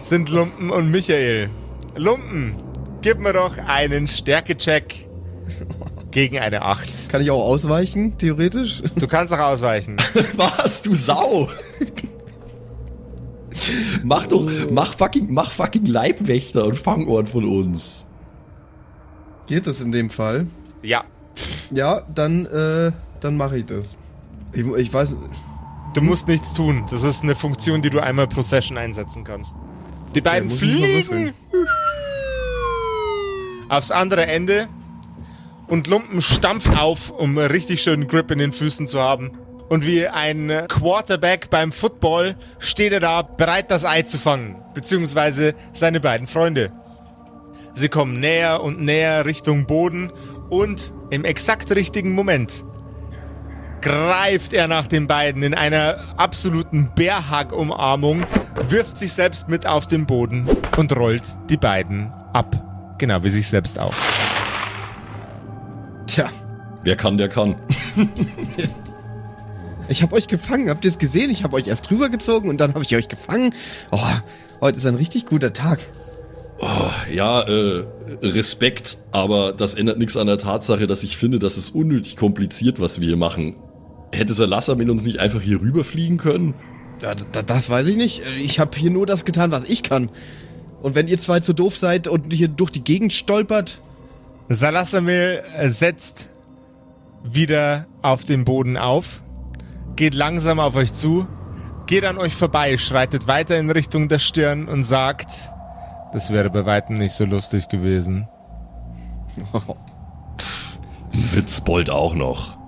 [0.00, 1.50] sind Lumpen und Michael.
[1.96, 2.56] Lumpen,
[3.00, 5.06] gib mir doch einen Stärkecheck
[6.10, 7.08] gegen eine 8.
[7.08, 8.82] Kann ich auch ausweichen, theoretisch?
[8.96, 9.96] Du kannst auch ausweichen.
[10.36, 11.48] Was, du Sau?
[14.02, 18.06] mach doch, mach fucking, mach fucking Leibwächter und Fangohren von uns.
[19.46, 20.46] Geht das in dem Fall?
[20.82, 21.04] Ja.
[21.72, 23.96] Ja, dann, äh, dann mache ich das.
[24.52, 25.16] Ich, ich weiß,
[25.94, 26.84] Du musst nichts tun.
[26.90, 29.54] Das ist eine Funktion, die du einmal pro Session einsetzen kannst.
[30.14, 31.32] Die beiden mal fliegen
[33.68, 34.68] aufs andere Ende
[35.66, 39.32] und Lumpen stampft auf, um richtig schönen Grip in den Füßen zu haben.
[39.68, 44.60] Und wie ein Quarterback beim Football steht er da, bereit das Ei zu fangen.
[44.74, 46.72] Beziehungsweise seine beiden Freunde.
[47.74, 50.12] Sie kommen näher und näher Richtung Boden
[50.52, 52.62] und im exakt richtigen Moment
[53.80, 58.24] greift er nach den beiden in einer absoluten Bärhack-Umarmung,
[58.68, 62.94] wirft sich selbst mit auf den Boden und rollt die beiden ab.
[62.98, 63.94] Genau wie sich selbst auch.
[66.06, 66.28] tja,
[66.84, 67.56] Wer kann, der kann.
[69.88, 70.68] ich habe euch gefangen.
[70.68, 71.30] Habt ihr es gesehen?
[71.30, 73.54] Ich habe euch erst rübergezogen und dann habe ich euch gefangen.
[73.90, 74.00] Oh,
[74.60, 75.78] heute ist ein richtig guter Tag.
[77.12, 77.84] Ja, äh,
[78.22, 82.80] Respekt, aber das ändert nichts an der Tatsache, dass ich finde, dass es unnötig kompliziert,
[82.80, 83.56] was wir hier machen.
[84.12, 86.54] Hätte Salassamin uns nicht einfach hier rüberfliegen können?
[87.02, 88.22] Ja, da, das weiß ich nicht.
[88.38, 90.10] Ich habe hier nur das getan, was ich kann.
[90.82, 93.80] Und wenn ihr zwei zu doof seid und hier durch die Gegend stolpert,
[94.48, 96.30] Salasamil äh, setzt
[97.24, 99.22] wieder auf den Boden auf,
[99.96, 101.26] geht langsam auf euch zu,
[101.86, 105.50] geht an euch vorbei, schreitet weiter in Richtung der Stirn und sagt,
[106.12, 108.26] das wäre bei weitem nicht so lustig gewesen.
[111.34, 112.58] Witzbold auch noch.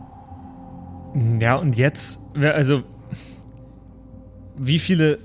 [1.41, 2.83] Ja, und jetzt, wer- also,
[4.57, 5.19] wie viele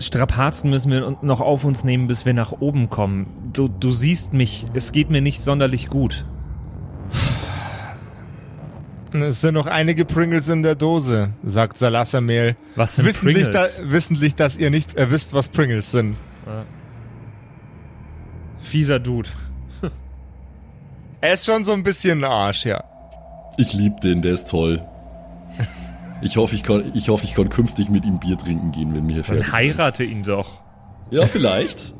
[0.00, 3.26] Strapazen müssen wir noch auf uns nehmen, bis wir nach oben kommen?
[3.52, 6.24] Du, du siehst mich, es geht mir nicht sonderlich gut.
[9.12, 12.56] Es sind noch einige Pringles in der Dose, sagt Salasamel.
[12.76, 13.82] Was sind Wissentlich, da, Pringles?
[13.90, 16.16] wissentlich, dass ihr nicht äh, wisst, was Pringles sind.
[18.60, 19.28] Fieser Dude.
[21.22, 22.82] Er ist schon so ein bisschen ein Arsch, ja.
[23.58, 24.82] Ich lieb den, der ist toll.
[26.22, 29.06] Ich hoffe, ich kann, ich hoffe, ich kann künftig mit ihm Bier trinken gehen, wenn
[29.08, 30.62] wir hier Dann heirate ihn doch.
[31.10, 31.92] Ja, vielleicht.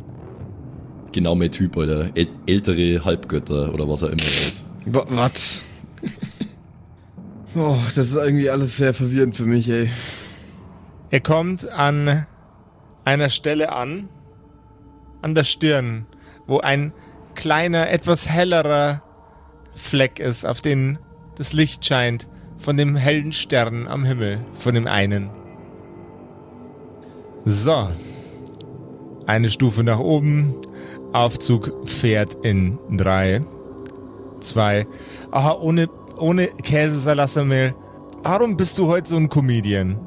[1.13, 2.11] Genau mein Typ, Alter.
[2.17, 4.65] äl ältere Halbgötter oder was er immer ist.
[4.87, 5.63] wa- was?
[7.57, 9.91] Oh, das ist irgendwie alles sehr verwirrend für mich, ey.
[11.11, 12.25] Er kommt an
[13.05, 14.09] einer Stelle an,
[15.23, 16.07] an der Stirn,
[16.47, 16.93] wo ein
[17.35, 19.03] kleiner, etwas hellerer
[19.75, 20.99] Fleck ist, auf den
[21.37, 22.29] das Licht scheint
[22.59, 25.31] von dem hellen Stern am Himmel, von dem einen.
[27.45, 27.89] So.
[29.27, 30.55] Eine Stufe nach oben.
[31.13, 33.43] Aufzug fährt in drei,
[34.41, 34.87] zwei.
[35.31, 37.75] Aha, ohne, ohne Käsesalasamel.
[38.23, 39.99] Warum bist du heute so ein Comedian?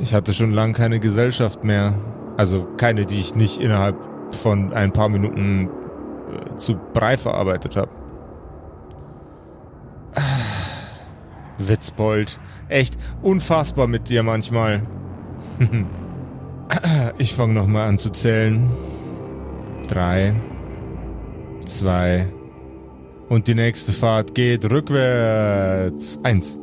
[0.00, 1.94] Ich hatte schon lange keine Gesellschaft mehr.
[2.36, 3.96] Also keine, die ich nicht innerhalb
[4.34, 5.68] von ein paar Minuten
[6.32, 7.90] äh, zu Brei verarbeitet habe.
[11.58, 12.38] Witzbold.
[12.68, 14.82] Echt unfassbar mit dir manchmal.
[17.18, 18.68] Ich fange nochmal an zu zählen.
[19.88, 20.34] Drei.
[21.64, 22.26] Zwei.
[23.28, 26.18] Und die nächste Fahrt geht rückwärts.
[26.24, 26.58] Eins.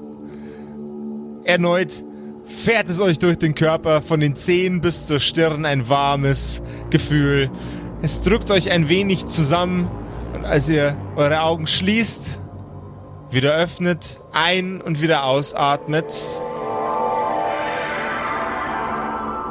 [1.45, 2.03] Erneut
[2.45, 7.49] fährt es euch durch den Körper, von den Zehen bis zur Stirn ein warmes Gefühl.
[8.01, 9.89] Es drückt euch ein wenig zusammen
[10.33, 12.41] und als ihr eure Augen schließt,
[13.29, 16.11] wieder öffnet, ein- und wieder ausatmet,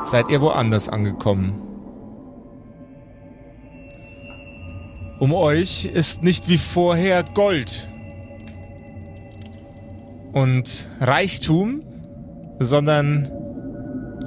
[0.04, 1.58] seid ihr woanders angekommen.
[5.18, 7.88] Um euch ist nicht wie vorher Gold
[10.32, 11.82] und Reichtum,
[12.64, 13.30] sondern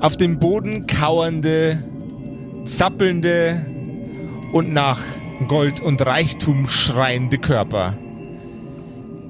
[0.02, 1.84] auf dem Boden kauernde,
[2.66, 3.66] zappelnde
[4.52, 5.00] und nach
[5.48, 7.98] Gold und Reichtum schreiende Körper.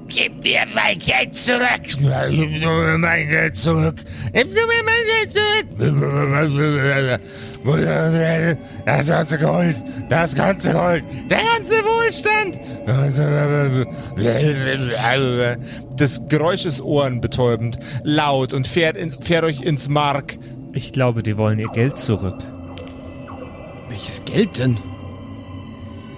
[0.08, 1.82] Gib mir mein Geld zurück!
[1.82, 3.96] Gib mir mein Geld zurück!
[4.32, 7.20] Gib mir mein Geld zurück!
[7.66, 9.76] Das ganze Gold!
[10.08, 11.04] Das ganze Gold!
[11.28, 12.60] Der ganze Wohlstand!
[15.96, 20.38] Das Geräusch ist ohrenbetäubend, laut und fährt, in, fährt euch ins Mark.
[20.72, 22.38] Ich glaube, die wollen ihr Geld zurück.
[23.88, 24.76] Welches Geld denn?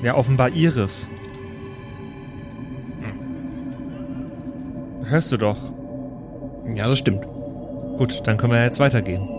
[0.03, 1.09] Ja, offenbar ihres.
[5.05, 5.59] Hörst du doch.
[6.74, 7.24] Ja, das stimmt.
[7.96, 9.38] Gut, dann können wir jetzt weitergehen.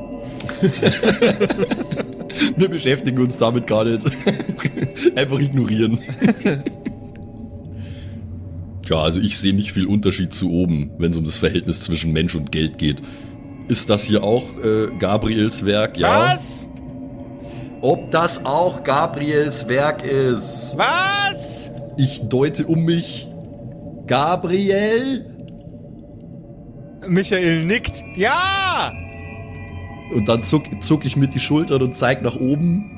[2.57, 4.01] Wir beschäftigen uns damit gar nicht.
[5.15, 5.99] Einfach ignorieren.
[8.89, 12.11] Ja, also ich sehe nicht viel Unterschied zu oben, wenn es um das Verhältnis zwischen
[12.11, 13.01] Mensch und Geld geht.
[13.67, 15.97] Ist das hier auch äh, Gabriels Werk?
[15.97, 16.33] Ja.
[16.33, 16.67] Was?
[17.81, 20.75] Ob das auch Gabriels Werk ist?
[20.77, 21.71] Was?
[21.97, 23.29] Ich deute um mich.
[24.07, 25.25] Gabriel?
[27.07, 28.03] Michael nickt.
[28.15, 28.91] Ja!
[30.13, 32.91] Und dann zuck, zuck ich mit die Schultern und zeig nach oben.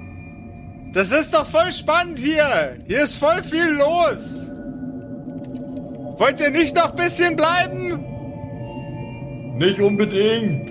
[0.94, 2.78] Das ist doch voll spannend hier.
[2.88, 4.54] Hier ist voll viel los.
[6.18, 8.06] Wollt ihr nicht noch ein bisschen bleiben?
[9.56, 10.70] Nicht unbedingt.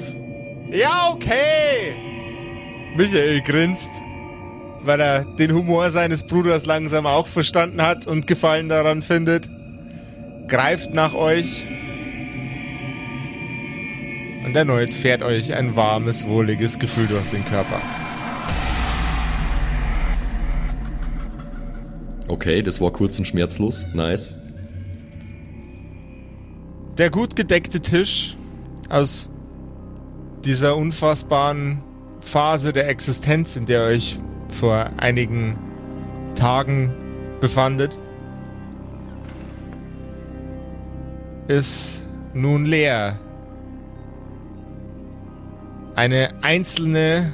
[0.70, 1.97] Ja, okay.
[2.97, 3.91] Michael grinst,
[4.82, 9.49] weil er den Humor seines Bruders langsam auch verstanden hat und Gefallen daran findet.
[10.49, 11.66] Greift nach euch.
[14.45, 17.80] Und erneut fährt euch ein warmes, wohliges Gefühl durch den Körper.
[22.28, 23.84] Okay, das war kurz und schmerzlos.
[23.93, 24.34] Nice.
[26.97, 28.36] Der gut gedeckte Tisch
[28.88, 29.28] aus
[30.45, 31.82] dieser unfassbaren
[32.20, 34.18] Phase der Existenz, in der ihr euch
[34.49, 35.59] vor einigen
[36.34, 36.93] Tagen
[37.41, 37.99] befandet,
[41.49, 43.18] ist nun leer.
[46.01, 47.31] Eine einzelne,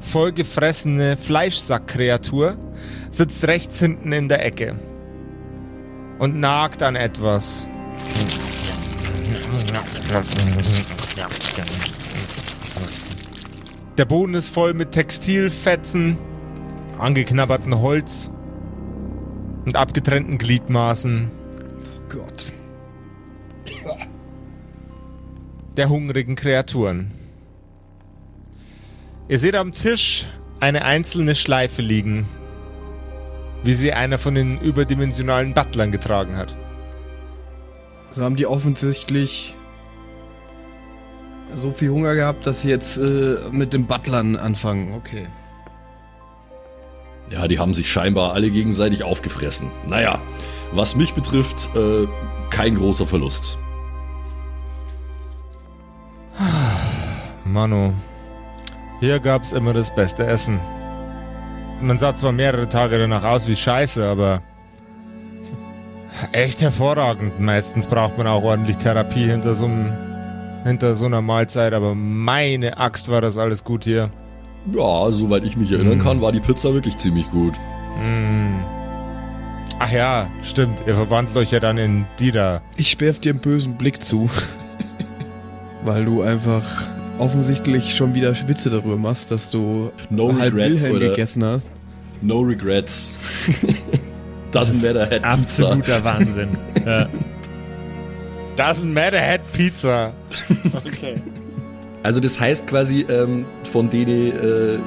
[0.00, 2.56] vollgefressene Fleischsackkreatur
[3.10, 4.74] sitzt rechts hinten in der Ecke
[6.18, 7.68] und nagt an etwas.
[13.98, 16.16] Der Boden ist voll mit Textilfetzen,
[16.98, 18.30] angeknabberten Holz
[19.66, 21.30] und abgetrennten Gliedmaßen
[21.60, 22.46] Oh Gott.
[25.76, 27.23] der hungrigen Kreaturen.
[29.26, 30.26] Ihr seht am Tisch
[30.60, 32.28] eine einzelne Schleife liegen,
[33.62, 36.54] wie sie einer von den überdimensionalen Butlern getragen hat.
[38.10, 39.56] So haben die offensichtlich
[41.54, 44.92] so viel Hunger gehabt, dass sie jetzt äh, mit den Butlern anfangen.
[44.94, 45.26] Okay.
[47.30, 49.70] Ja, die haben sich scheinbar alle gegenseitig aufgefressen.
[49.88, 50.20] Naja,
[50.72, 52.06] was mich betrifft, äh,
[52.50, 53.56] kein großer Verlust.
[57.44, 57.94] Manu,
[59.00, 60.60] hier gab's immer das beste Essen.
[61.80, 64.42] Man sah zwar mehrere Tage danach aus wie Scheiße, aber
[66.32, 67.40] echt hervorragend.
[67.40, 69.92] Meistens braucht man auch ordentlich Therapie hinter so, einem,
[70.64, 74.10] hinter so einer Mahlzeit, aber meine Axt war das alles gut hier.
[74.72, 76.02] Ja, soweit ich mich erinnern Mm.
[76.02, 77.54] kann, war die Pizza wirklich ziemlich gut.
[79.78, 80.78] Ach ja, stimmt.
[80.86, 82.62] Ihr verwandelt euch ja dann in die da.
[82.76, 84.30] Ich werf dir einen bösen Blick zu.
[85.84, 86.88] Weil du einfach
[87.18, 91.08] offensichtlich schon wieder Witze darüber machst, dass du No halb regrets, Wilhelm oder?
[91.10, 91.70] gegessen hast.
[92.22, 93.18] No regrets.
[94.52, 95.68] Doesn't matter, had Pizza.
[95.72, 96.48] Absoluter Wahnsinn.
[96.86, 97.08] ja.
[98.56, 100.12] Doesn't matter, had Pizza.
[100.86, 101.16] Okay.
[102.02, 104.78] Also das heißt quasi, ähm, von denen äh,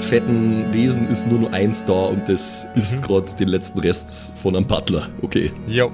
[0.00, 3.02] fetten Wesen ist nur noch eins da und das ist Mhm.
[3.02, 5.06] gerade den letzten Rest von einem Butler.
[5.22, 5.52] Okay.
[5.68, 5.90] Jo.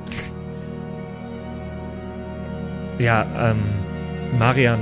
[2.98, 3.58] Ja, ähm,
[4.38, 4.80] Marian,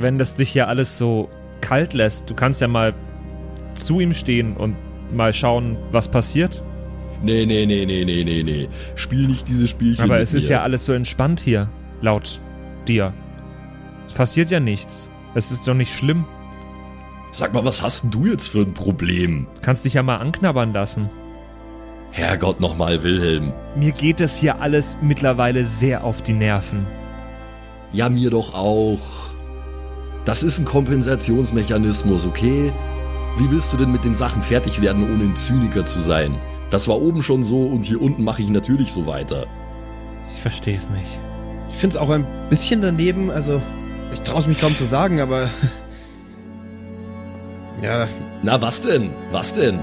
[0.00, 1.28] wenn das dich hier alles so
[1.60, 2.94] kalt lässt, du kannst ja mal
[3.74, 4.76] zu ihm stehen und
[5.14, 6.62] mal schauen, was passiert.
[7.22, 8.68] Nee, nee, nee, nee, nee, nee, nee.
[8.94, 10.04] Spiel nicht dieses Spielchen.
[10.04, 10.56] Aber es ist mir.
[10.56, 11.68] ja alles so entspannt hier,
[12.00, 12.40] laut
[12.86, 13.12] dir.
[14.04, 15.10] Es passiert ja nichts.
[15.34, 16.24] Es ist doch nicht schlimm.
[17.32, 19.46] Sag mal, was hast denn du jetzt für ein Problem?
[19.56, 21.10] Du kannst dich ja mal anknabbern lassen.
[22.12, 23.52] Herrgott nochmal, Wilhelm.
[23.74, 26.86] Mir geht das hier alles mittlerweile sehr auf die Nerven.
[27.92, 29.35] Ja, mir doch auch.
[30.26, 32.72] Das ist ein Kompensationsmechanismus, okay?
[33.38, 36.34] Wie willst du denn mit den Sachen fertig werden, ohne ein Zyniker zu sein?
[36.72, 39.46] Das war oben schon so und hier unten mache ich natürlich so weiter.
[40.34, 41.20] Ich verstehe es nicht.
[41.70, 43.62] Ich finde es auch ein bisschen daneben, also
[44.12, 45.48] ich traue es mich kaum zu sagen, aber
[47.82, 48.08] ja,
[48.42, 49.10] Na, was denn?
[49.30, 49.78] Was denn?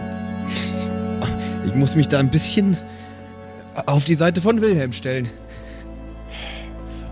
[1.66, 2.76] ich muss mich da ein bisschen
[3.86, 5.30] auf die Seite von Wilhelm stellen.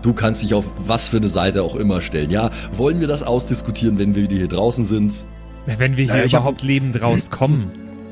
[0.02, 2.30] Du kannst dich auf was für eine Seite auch immer stellen.
[2.30, 5.24] Ja, wollen wir das ausdiskutieren, wenn wir wieder hier draußen sind?
[5.66, 7.66] Wenn wir hier Naja, ich hab- überhaupt lebend rauskommen.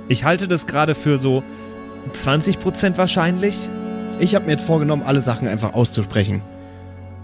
[0.08, 1.42] Ich halte das gerade für so
[2.14, 3.58] 20% wahrscheinlich.
[4.20, 6.42] Ich habe mir jetzt vorgenommen, alle Sachen einfach auszusprechen.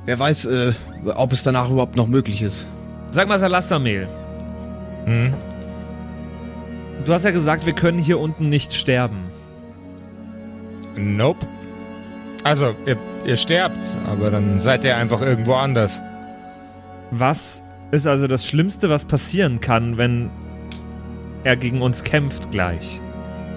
[0.04, 0.72] Wer weiß, äh,
[1.14, 2.66] ob es danach überhaupt noch möglich ist.
[3.12, 4.08] Sag mal, Salassamel,
[5.04, 5.32] Hm?
[7.04, 9.18] du hast ja gesagt, wir können hier unten nicht sterben.
[10.96, 11.46] Nope.
[12.46, 16.00] Also, ihr, ihr sterbt, aber dann seid ihr einfach irgendwo anders.
[17.10, 20.30] Was ist also das Schlimmste, was passieren kann, wenn
[21.42, 23.00] er gegen uns kämpft gleich?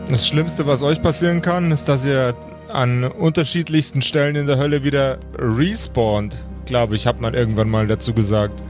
[0.07, 2.33] Das Schlimmste, was euch passieren kann, ist, dass ihr
[2.69, 6.43] an unterschiedlichsten Stellen in der Hölle wieder respawnt.
[6.65, 8.63] Glaube ich, hat man irgendwann mal dazu gesagt.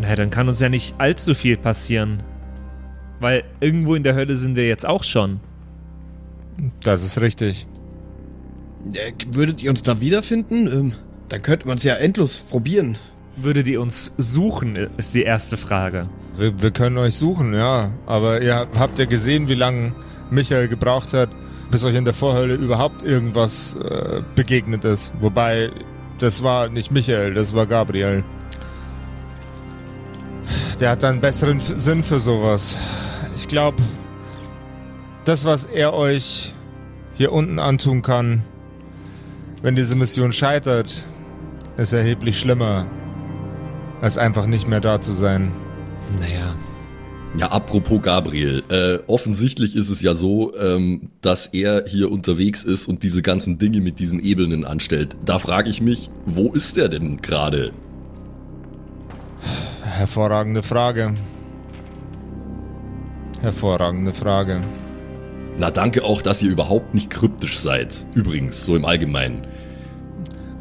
[0.00, 2.24] Na, dann kann uns ja nicht allzu viel passieren.
[3.20, 5.38] Weil irgendwo in der Hölle sind wir jetzt auch schon.
[6.82, 7.68] Das ist richtig.
[8.92, 10.66] Äh, würdet ihr uns da wiederfinden?
[10.66, 10.92] Ähm,
[11.28, 12.98] dann könnte man es ja endlos probieren.
[13.36, 16.08] Würdet ihr uns suchen, ist die erste Frage.
[16.36, 17.90] Wir, wir können euch suchen, ja.
[18.06, 19.92] Aber ihr habt ja gesehen, wie lange
[20.30, 21.30] Michael gebraucht hat,
[21.70, 25.12] bis euch in der Vorhölle überhaupt irgendwas äh, begegnet ist.
[25.20, 25.70] Wobei,
[26.18, 28.22] das war nicht Michael, das war Gabriel.
[30.80, 32.76] Der hat einen besseren Sinn für sowas.
[33.36, 33.82] Ich glaube,
[35.24, 36.54] das, was er euch
[37.14, 38.42] hier unten antun kann,
[39.64, 41.04] wenn diese Mission scheitert,
[41.78, 42.86] ist erheblich schlimmer,
[44.02, 45.52] als einfach nicht mehr da zu sein.
[46.20, 46.54] Naja.
[47.38, 52.86] Ja, apropos Gabriel, äh, offensichtlich ist es ja so, ähm, dass er hier unterwegs ist
[52.86, 55.16] und diese ganzen Dinge mit diesen Ebenen anstellt.
[55.24, 57.72] Da frage ich mich, wo ist der denn gerade?
[59.82, 61.14] Hervorragende Frage.
[63.40, 64.60] Hervorragende Frage.
[65.58, 68.04] Na, danke auch, dass ihr überhaupt nicht kryptisch seid.
[68.14, 69.46] Übrigens, so im Allgemeinen.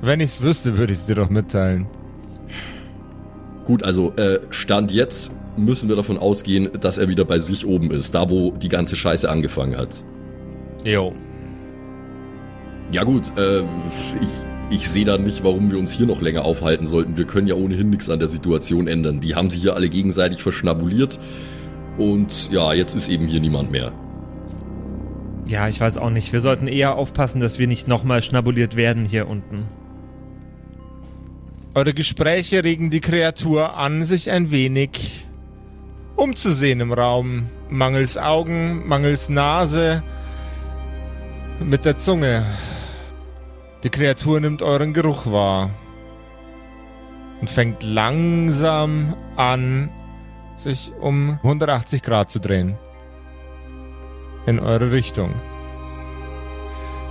[0.02, 1.88] Wenn ich's wüsste, würde ich's dir doch mitteilen.
[3.66, 7.92] Gut, also äh, Stand jetzt müssen wir davon ausgehen, dass er wieder bei sich oben
[7.92, 10.04] ist, da wo die ganze Scheiße angefangen hat.
[10.86, 11.14] Jo.
[12.92, 16.86] Ja gut, äh, ich, ich sehe da nicht, warum wir uns hier noch länger aufhalten
[16.86, 17.18] sollten.
[17.18, 19.22] Wir können ja ohnehin nichts an der Situation ändern.
[19.22, 21.20] Die haben sich hier alle gegenseitig verschnabuliert.
[21.98, 23.94] Und ja, jetzt ist eben hier niemand mehr.
[25.54, 26.34] Ja, ich weiß auch nicht.
[26.34, 29.68] Wir sollten eher aufpassen, dass wir nicht nochmal schnabuliert werden hier unten.
[31.76, 35.28] Eure Gespräche regen die Kreatur an, sich ein wenig
[36.16, 37.52] umzusehen im Raum.
[37.70, 40.02] Mangels Augen, mangels Nase,
[41.60, 42.44] mit der Zunge.
[43.84, 45.70] Die Kreatur nimmt euren Geruch wahr
[47.42, 49.92] und fängt langsam an,
[50.56, 52.76] sich um 180 Grad zu drehen.
[54.46, 55.34] In eure Richtung.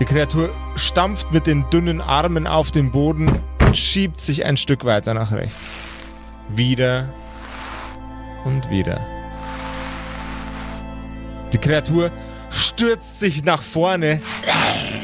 [0.00, 3.30] Die Kreatur stampft mit den dünnen Armen auf den Boden
[3.60, 5.76] und schiebt sich ein Stück weiter nach rechts.
[6.48, 7.08] Wieder
[8.44, 9.00] und wieder.
[11.52, 12.10] Die Kreatur
[12.50, 14.20] stürzt sich nach vorne,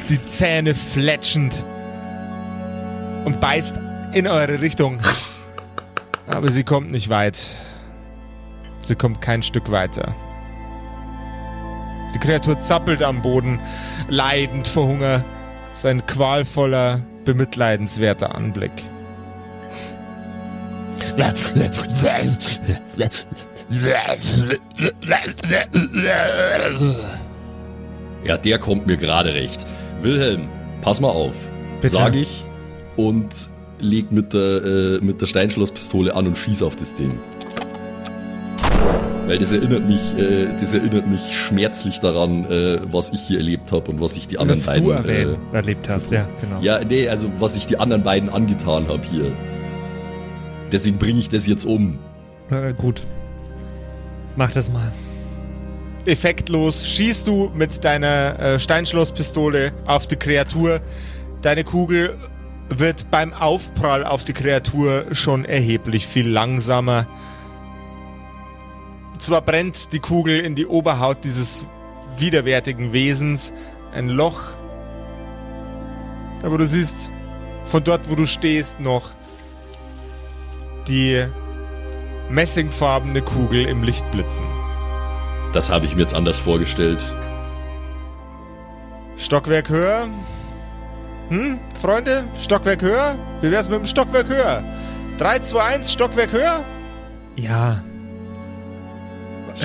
[0.09, 1.65] die Zähne fletschend
[3.25, 3.79] und beißt
[4.13, 5.01] in eure Richtung.
[6.27, 7.39] Aber sie kommt nicht weit.
[8.83, 10.15] Sie kommt kein Stück weiter.
[12.15, 13.61] Die Kreatur zappelt am Boden,
[14.09, 15.25] leidend vor Hunger.
[15.75, 18.73] Sein qualvoller, bemitleidenswerter Anblick.
[28.25, 29.67] Ja, der kommt mir gerade recht.
[30.01, 30.49] Wilhelm,
[30.81, 31.35] pass mal auf.
[31.81, 31.97] Bitte.
[31.97, 32.45] Sag ich
[32.97, 33.49] und
[33.79, 37.19] leg mit der, äh, mit der Steinschlosspistole an und schieß auf das Ding.
[39.29, 43.71] Weil das erinnert mich, äh, das erinnert mich schmerzlich daran, äh, was ich hier erlebt
[43.73, 44.85] habe und was ich die anderen Was beiden.
[44.85, 46.63] du äh, erleb erlebt hast, ja, genau.
[46.63, 49.31] ja, nee, also was ich die anderen beiden angetan habe hier.
[50.73, 51.99] Deswegen bringe ich das jetzt um.
[52.51, 53.03] Äh, gut.
[54.37, 54.91] Mach das mal.
[56.07, 60.81] Effektlos schießt du mit deiner äh, Steinschlosspistole auf die Kreatur.
[61.43, 62.15] Deine Kugel
[62.71, 67.07] wird beim Aufprall auf die Kreatur schon erheblich viel langsamer.
[69.19, 71.67] Zwar brennt die Kugel in die Oberhaut dieses
[72.17, 73.53] widerwärtigen Wesens
[73.93, 74.41] ein Loch.
[76.43, 77.11] Aber du siehst
[77.65, 79.11] von dort, wo du stehst, noch
[80.87, 81.27] die
[82.31, 84.47] messingfarbene Kugel im Licht blitzen.
[85.53, 87.03] Das habe ich mir jetzt anders vorgestellt.
[89.17, 90.09] Stockwerk höher.
[91.31, 92.25] Hm, Freunde?
[92.39, 93.17] Stockwerk höher?
[93.41, 94.63] Wie wär's mit dem Stockwerk höher?
[95.19, 96.65] 3, 2, 1, Stockwerk höher?
[97.37, 97.83] Ja.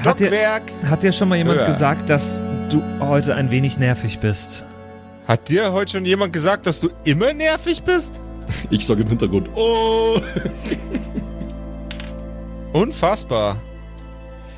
[0.01, 0.71] Hat dir, Stockwerk.
[0.85, 1.67] hat dir schon mal jemand Höher.
[1.67, 4.65] gesagt, dass du heute ein wenig nervig bist?
[5.27, 8.21] Hat dir heute schon jemand gesagt, dass du immer nervig bist?
[8.69, 10.19] Ich sage im Hintergrund, oh.
[12.73, 13.61] Unfassbar.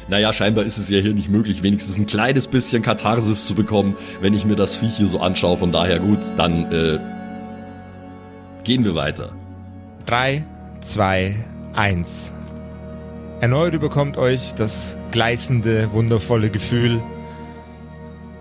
[0.08, 3.98] Naja, scheinbar ist es ja hier nicht möglich, wenigstens ein kleines bisschen Katharsis zu bekommen,
[4.22, 5.58] wenn ich mir das Viech hier so anschaue.
[5.58, 7.00] Von daher gut, dann äh,
[8.64, 9.34] gehen wir weiter.
[10.06, 10.46] 3,
[10.82, 11.36] 2,
[11.76, 12.34] 1.
[13.46, 17.04] Erneut überkommt euch das gleißende, wundervolle Gefühl,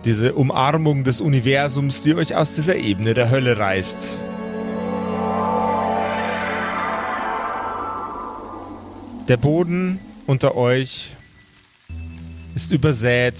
[0.06, 4.16] diese Umarmung des Universums, die euch aus dieser Ebene der Hölle reißt.
[9.28, 11.10] Der Boden unter euch
[12.54, 13.34] ist übersät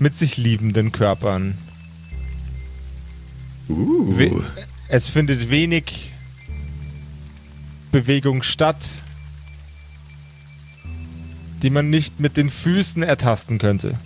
[0.00, 1.56] mit sich liebenden Körpern.
[3.68, 4.42] Uh.
[4.88, 6.10] Es findet wenig
[7.92, 9.04] Bewegung statt,
[11.62, 13.98] die man nicht mit den Füßen ertasten könnte.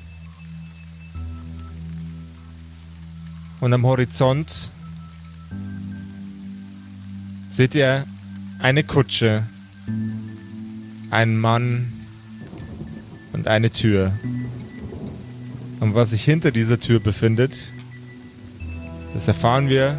[3.60, 4.70] Und am Horizont
[7.48, 8.04] seht ihr
[8.58, 9.44] eine Kutsche,
[11.10, 11.92] einen Mann
[13.32, 14.12] und eine Tür.
[15.80, 17.72] Und was sich hinter dieser Tür befindet,
[19.12, 19.96] das erfahren wir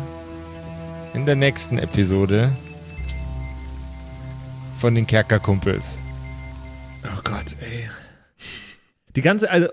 [1.14, 2.56] in der nächsten Episode
[4.78, 6.02] von den Kerkerkumpels.
[7.06, 7.90] Oh Gott, ey.
[9.16, 9.70] Die ganze, also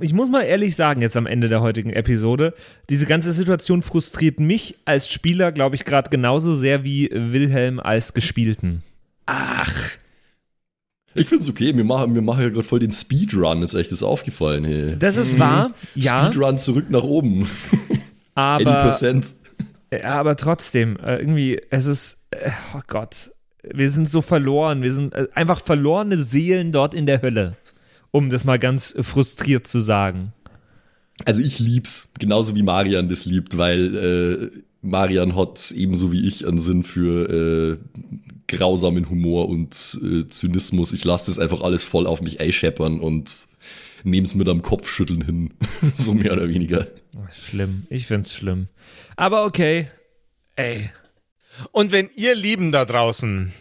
[0.00, 2.54] ich muss mal ehrlich sagen, jetzt am Ende der heutigen Episode,
[2.88, 8.14] diese ganze Situation frustriert mich als Spieler, glaube ich, gerade genauso sehr wie Wilhelm als
[8.14, 8.82] Gespielten.
[9.26, 9.72] Ach.
[11.14, 14.02] Ich find's okay, wir machen, wir machen ja gerade voll den Speedrun, ist echt das
[14.02, 14.64] aufgefallen.
[14.64, 14.96] Hey.
[14.98, 17.48] Das ist wahr, ja, Speedrun zurück nach oben.
[18.34, 19.34] aber, 80%.
[19.90, 23.30] äh, aber trotzdem, äh, irgendwie, es ist, äh, oh Gott,
[23.62, 27.56] wir sind so verloren, wir sind äh, einfach verlorene Seelen dort in der Hölle,
[28.10, 30.32] um das mal ganz frustriert zu sagen.
[31.24, 33.96] Also ich lieb's, genauso wie Marian das liebt, weil
[34.54, 37.78] äh, Marian hat ebenso wie ich einen Sinn für äh,
[38.48, 40.92] grausamen Humor und äh, Zynismus.
[40.92, 43.30] Ich lasse das einfach alles voll auf mich einscheppern und
[44.02, 45.50] nehm's mit am Kopfschütteln hin.
[45.94, 46.86] so mehr oder weniger.
[47.32, 48.68] Schlimm, ich find's schlimm.
[49.16, 49.88] Aber okay,
[50.56, 50.90] ey,
[51.72, 53.52] Und wenn ihr Lieben da draußen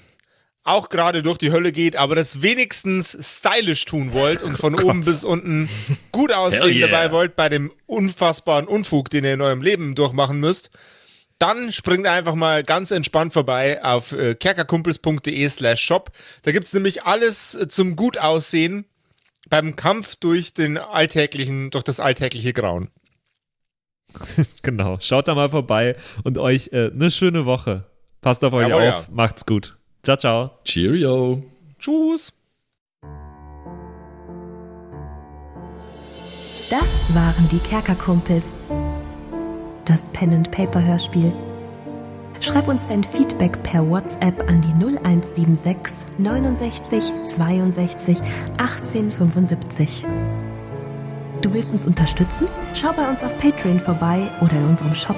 [0.64, 5.02] auch gerade durch die Hölle geht, aber das wenigstens stylisch tun wollt und von oben
[5.02, 5.68] bis unten
[6.12, 6.88] gut aussehen yeah.
[6.88, 10.70] dabei wollt bei dem unfassbaren Unfug, den ihr in eurem Leben durchmachen müsst,
[11.40, 16.12] dann springt einfach mal ganz entspannt vorbei auf äh, kerkerkumpels.de slash shop.
[16.44, 18.86] Da gibt's nämlich alles äh, zum gut aussehen
[19.50, 22.92] beim Kampf durch den alltäglichen, durch das alltägliche Grauen.
[24.64, 24.98] genau.
[25.00, 27.86] Schaut da mal vorbei und euch äh, eine schöne Woche.
[28.22, 29.14] Passt auf euch Jawohl, auf, ja.
[29.14, 29.78] macht's gut.
[30.04, 30.52] Ciao, ciao.
[30.64, 31.44] Cheerio.
[31.78, 32.34] Tschüss!
[36.70, 38.58] Das waren die Kerkerkumpels.
[39.86, 41.34] Das Pen and Paper Hörspiel.
[42.42, 48.20] Schreib uns dein Feedback per WhatsApp an die 0176 69 62
[48.58, 50.06] 18 75.
[51.42, 52.48] Du willst uns unterstützen?
[52.74, 55.16] Schau bei uns auf Patreon vorbei oder in unserem Shop.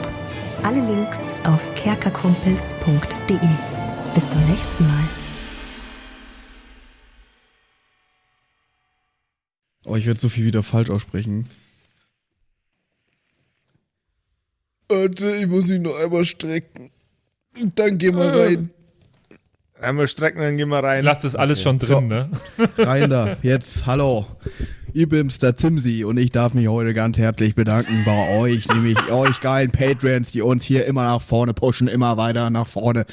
[0.63, 3.39] Alle Links auf kerkerkumpels.de.
[4.13, 5.09] Bis zum nächsten Mal.
[9.85, 11.49] Oh, ich werde so viel wieder falsch aussprechen.
[14.89, 16.91] Warte, ich muss mich noch einmal strecken.
[17.75, 18.69] Dann gehen wir rein.
[19.81, 21.03] Einmal strecken, dann gehen wir Ich rein.
[21.03, 22.01] lasse das alles schon drin, So.
[22.01, 22.29] ne?
[22.77, 23.35] Rein da.
[23.41, 24.27] Jetzt, hallo.
[24.93, 29.71] Der Zimsi, und ich darf mich heute ganz herzlich bedanken bei euch, nämlich euch geilen
[29.71, 33.05] Patreons, die uns hier immer nach vorne pushen, immer weiter nach vorne.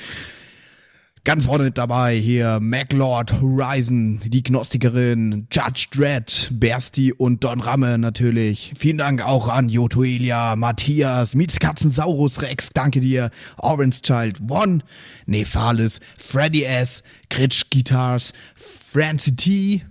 [1.22, 7.96] Ganz vorne mit dabei hier MacLord, Horizon, die Gnostikerin, Judge Dredd, Bersti und Don Ramme
[7.96, 8.72] natürlich.
[8.76, 14.80] Vielen Dank auch an Jotoelia, Matthias, Mietskatzensaurus Rex, danke dir, Orange Child One,
[15.26, 19.82] Nephalis, Freddy S, Gritsch Guitars, Francie T,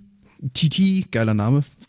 [0.54, 1.64] TT, geiler Name,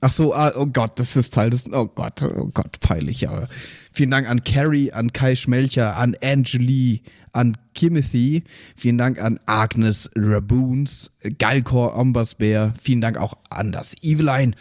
[0.00, 1.68] Ach so, ah, oh Gott, das ist Teil des.
[1.72, 3.48] Oh Gott, oh Gott, peinlich, aber.
[3.92, 7.00] Vielen Dank an Carrie, an Kai Schmelcher, an Angelie,
[7.32, 8.44] an Kimothy.
[8.76, 12.74] Vielen Dank an Agnes Raboons, Galkor Ombasbär.
[12.80, 14.52] Vielen Dank auch an das Eveline,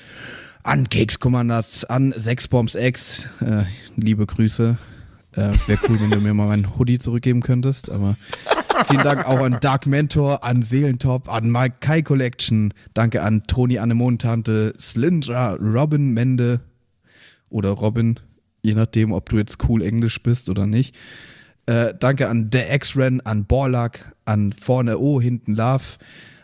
[0.64, 1.20] an Keks
[1.88, 3.30] an Sexbombs X.
[3.42, 3.66] Äh,
[3.96, 4.78] liebe Grüße.
[5.34, 8.18] Äh, Wäre cool, wenn du mir mal meinen Hoodie zurückgeben könntest, aber
[8.86, 12.74] vielen Dank auch an Dark Mentor, an Seelentop, an Mike Kai Collection.
[12.94, 16.60] Danke an Toni Annemontante, Slindra, Robin Mende
[17.50, 18.20] oder Robin
[18.68, 20.96] je nachdem, ob du jetzt cool Englisch bist oder nicht.
[21.66, 25.84] Äh, danke an The X-Ren, an Borlak, an Vorne O, hinten Love,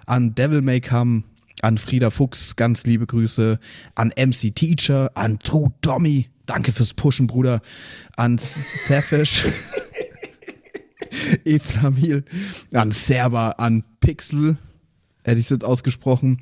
[0.06, 1.24] an Devil May Come,
[1.62, 3.60] an Frieda Fuchs, ganz liebe Grüße,
[3.96, 7.62] an MC Teacher, an True Tommy, danke fürs Pushen, Bruder,
[8.18, 9.46] an Safish,
[11.46, 12.24] Eflamil,
[12.74, 14.58] an Server, an Pixel,
[15.24, 16.42] hätte ich es jetzt ausgesprochen,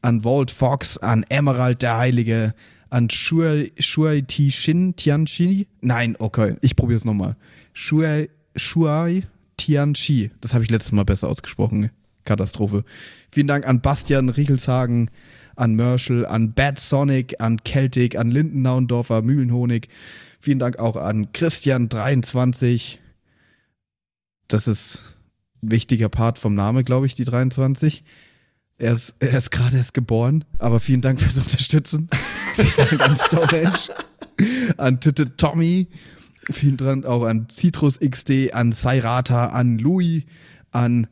[0.00, 2.54] an Walt Fox, an Emerald der Heilige,
[2.90, 5.66] an Shuai, Shuai Tishin Tianchi.
[5.80, 7.36] Nein, okay, ich probiere es nochmal.
[7.72, 9.24] Shuai, Shuai
[9.56, 10.30] Tianchi.
[10.40, 11.90] Das habe ich letztes Mal besser ausgesprochen.
[12.24, 12.84] Katastrophe.
[13.30, 15.10] Vielen Dank an Bastian Riechelshagen,
[15.56, 19.88] an Merschel, an Bad Sonic, an Celtic, an Lindennaundorfer, Mühlenhonig.
[20.40, 22.98] Vielen Dank auch an Christian23.
[24.52, 25.02] Das ist
[25.62, 28.04] ein wichtiger Part vom Name, glaube ich, die 23.
[28.76, 32.10] Er ist, er ist gerade erst geboren, aber vielen Dank fürs Unterstützen.
[32.56, 33.88] vielen Dank an Storage,
[34.76, 35.88] an Titte Tommy,
[36.50, 40.24] vielen Dank auch an Citrus XD, an Sairata, an Louis,
[40.70, 41.06] an.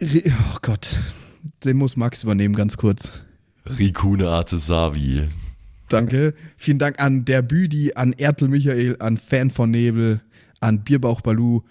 [0.00, 0.96] Oh Gott,
[1.64, 3.10] den muss Max übernehmen, ganz kurz.
[3.78, 5.28] Rikune Artesavi.
[5.90, 6.32] Danke.
[6.56, 10.22] Vielen Dank an der Büdi, an Ertel Michael, an Fan von Nebel,
[10.64, 11.62] an Bierbauch Balu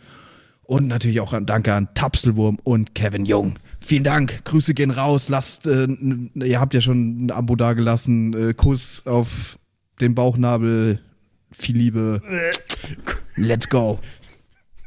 [0.63, 3.55] und natürlich auch an, danke an Tapselwurm und Kevin Jung.
[3.79, 4.45] Vielen Dank.
[4.45, 5.27] Grüße gehen raus.
[5.27, 5.87] Lasst, äh,
[6.35, 8.51] ihr habt ja schon ein Abo dagelassen.
[8.51, 9.59] Äh, Kuss auf
[9.99, 10.99] den Bauchnabel.
[11.51, 12.21] Viel Liebe.
[13.35, 13.99] Let's go.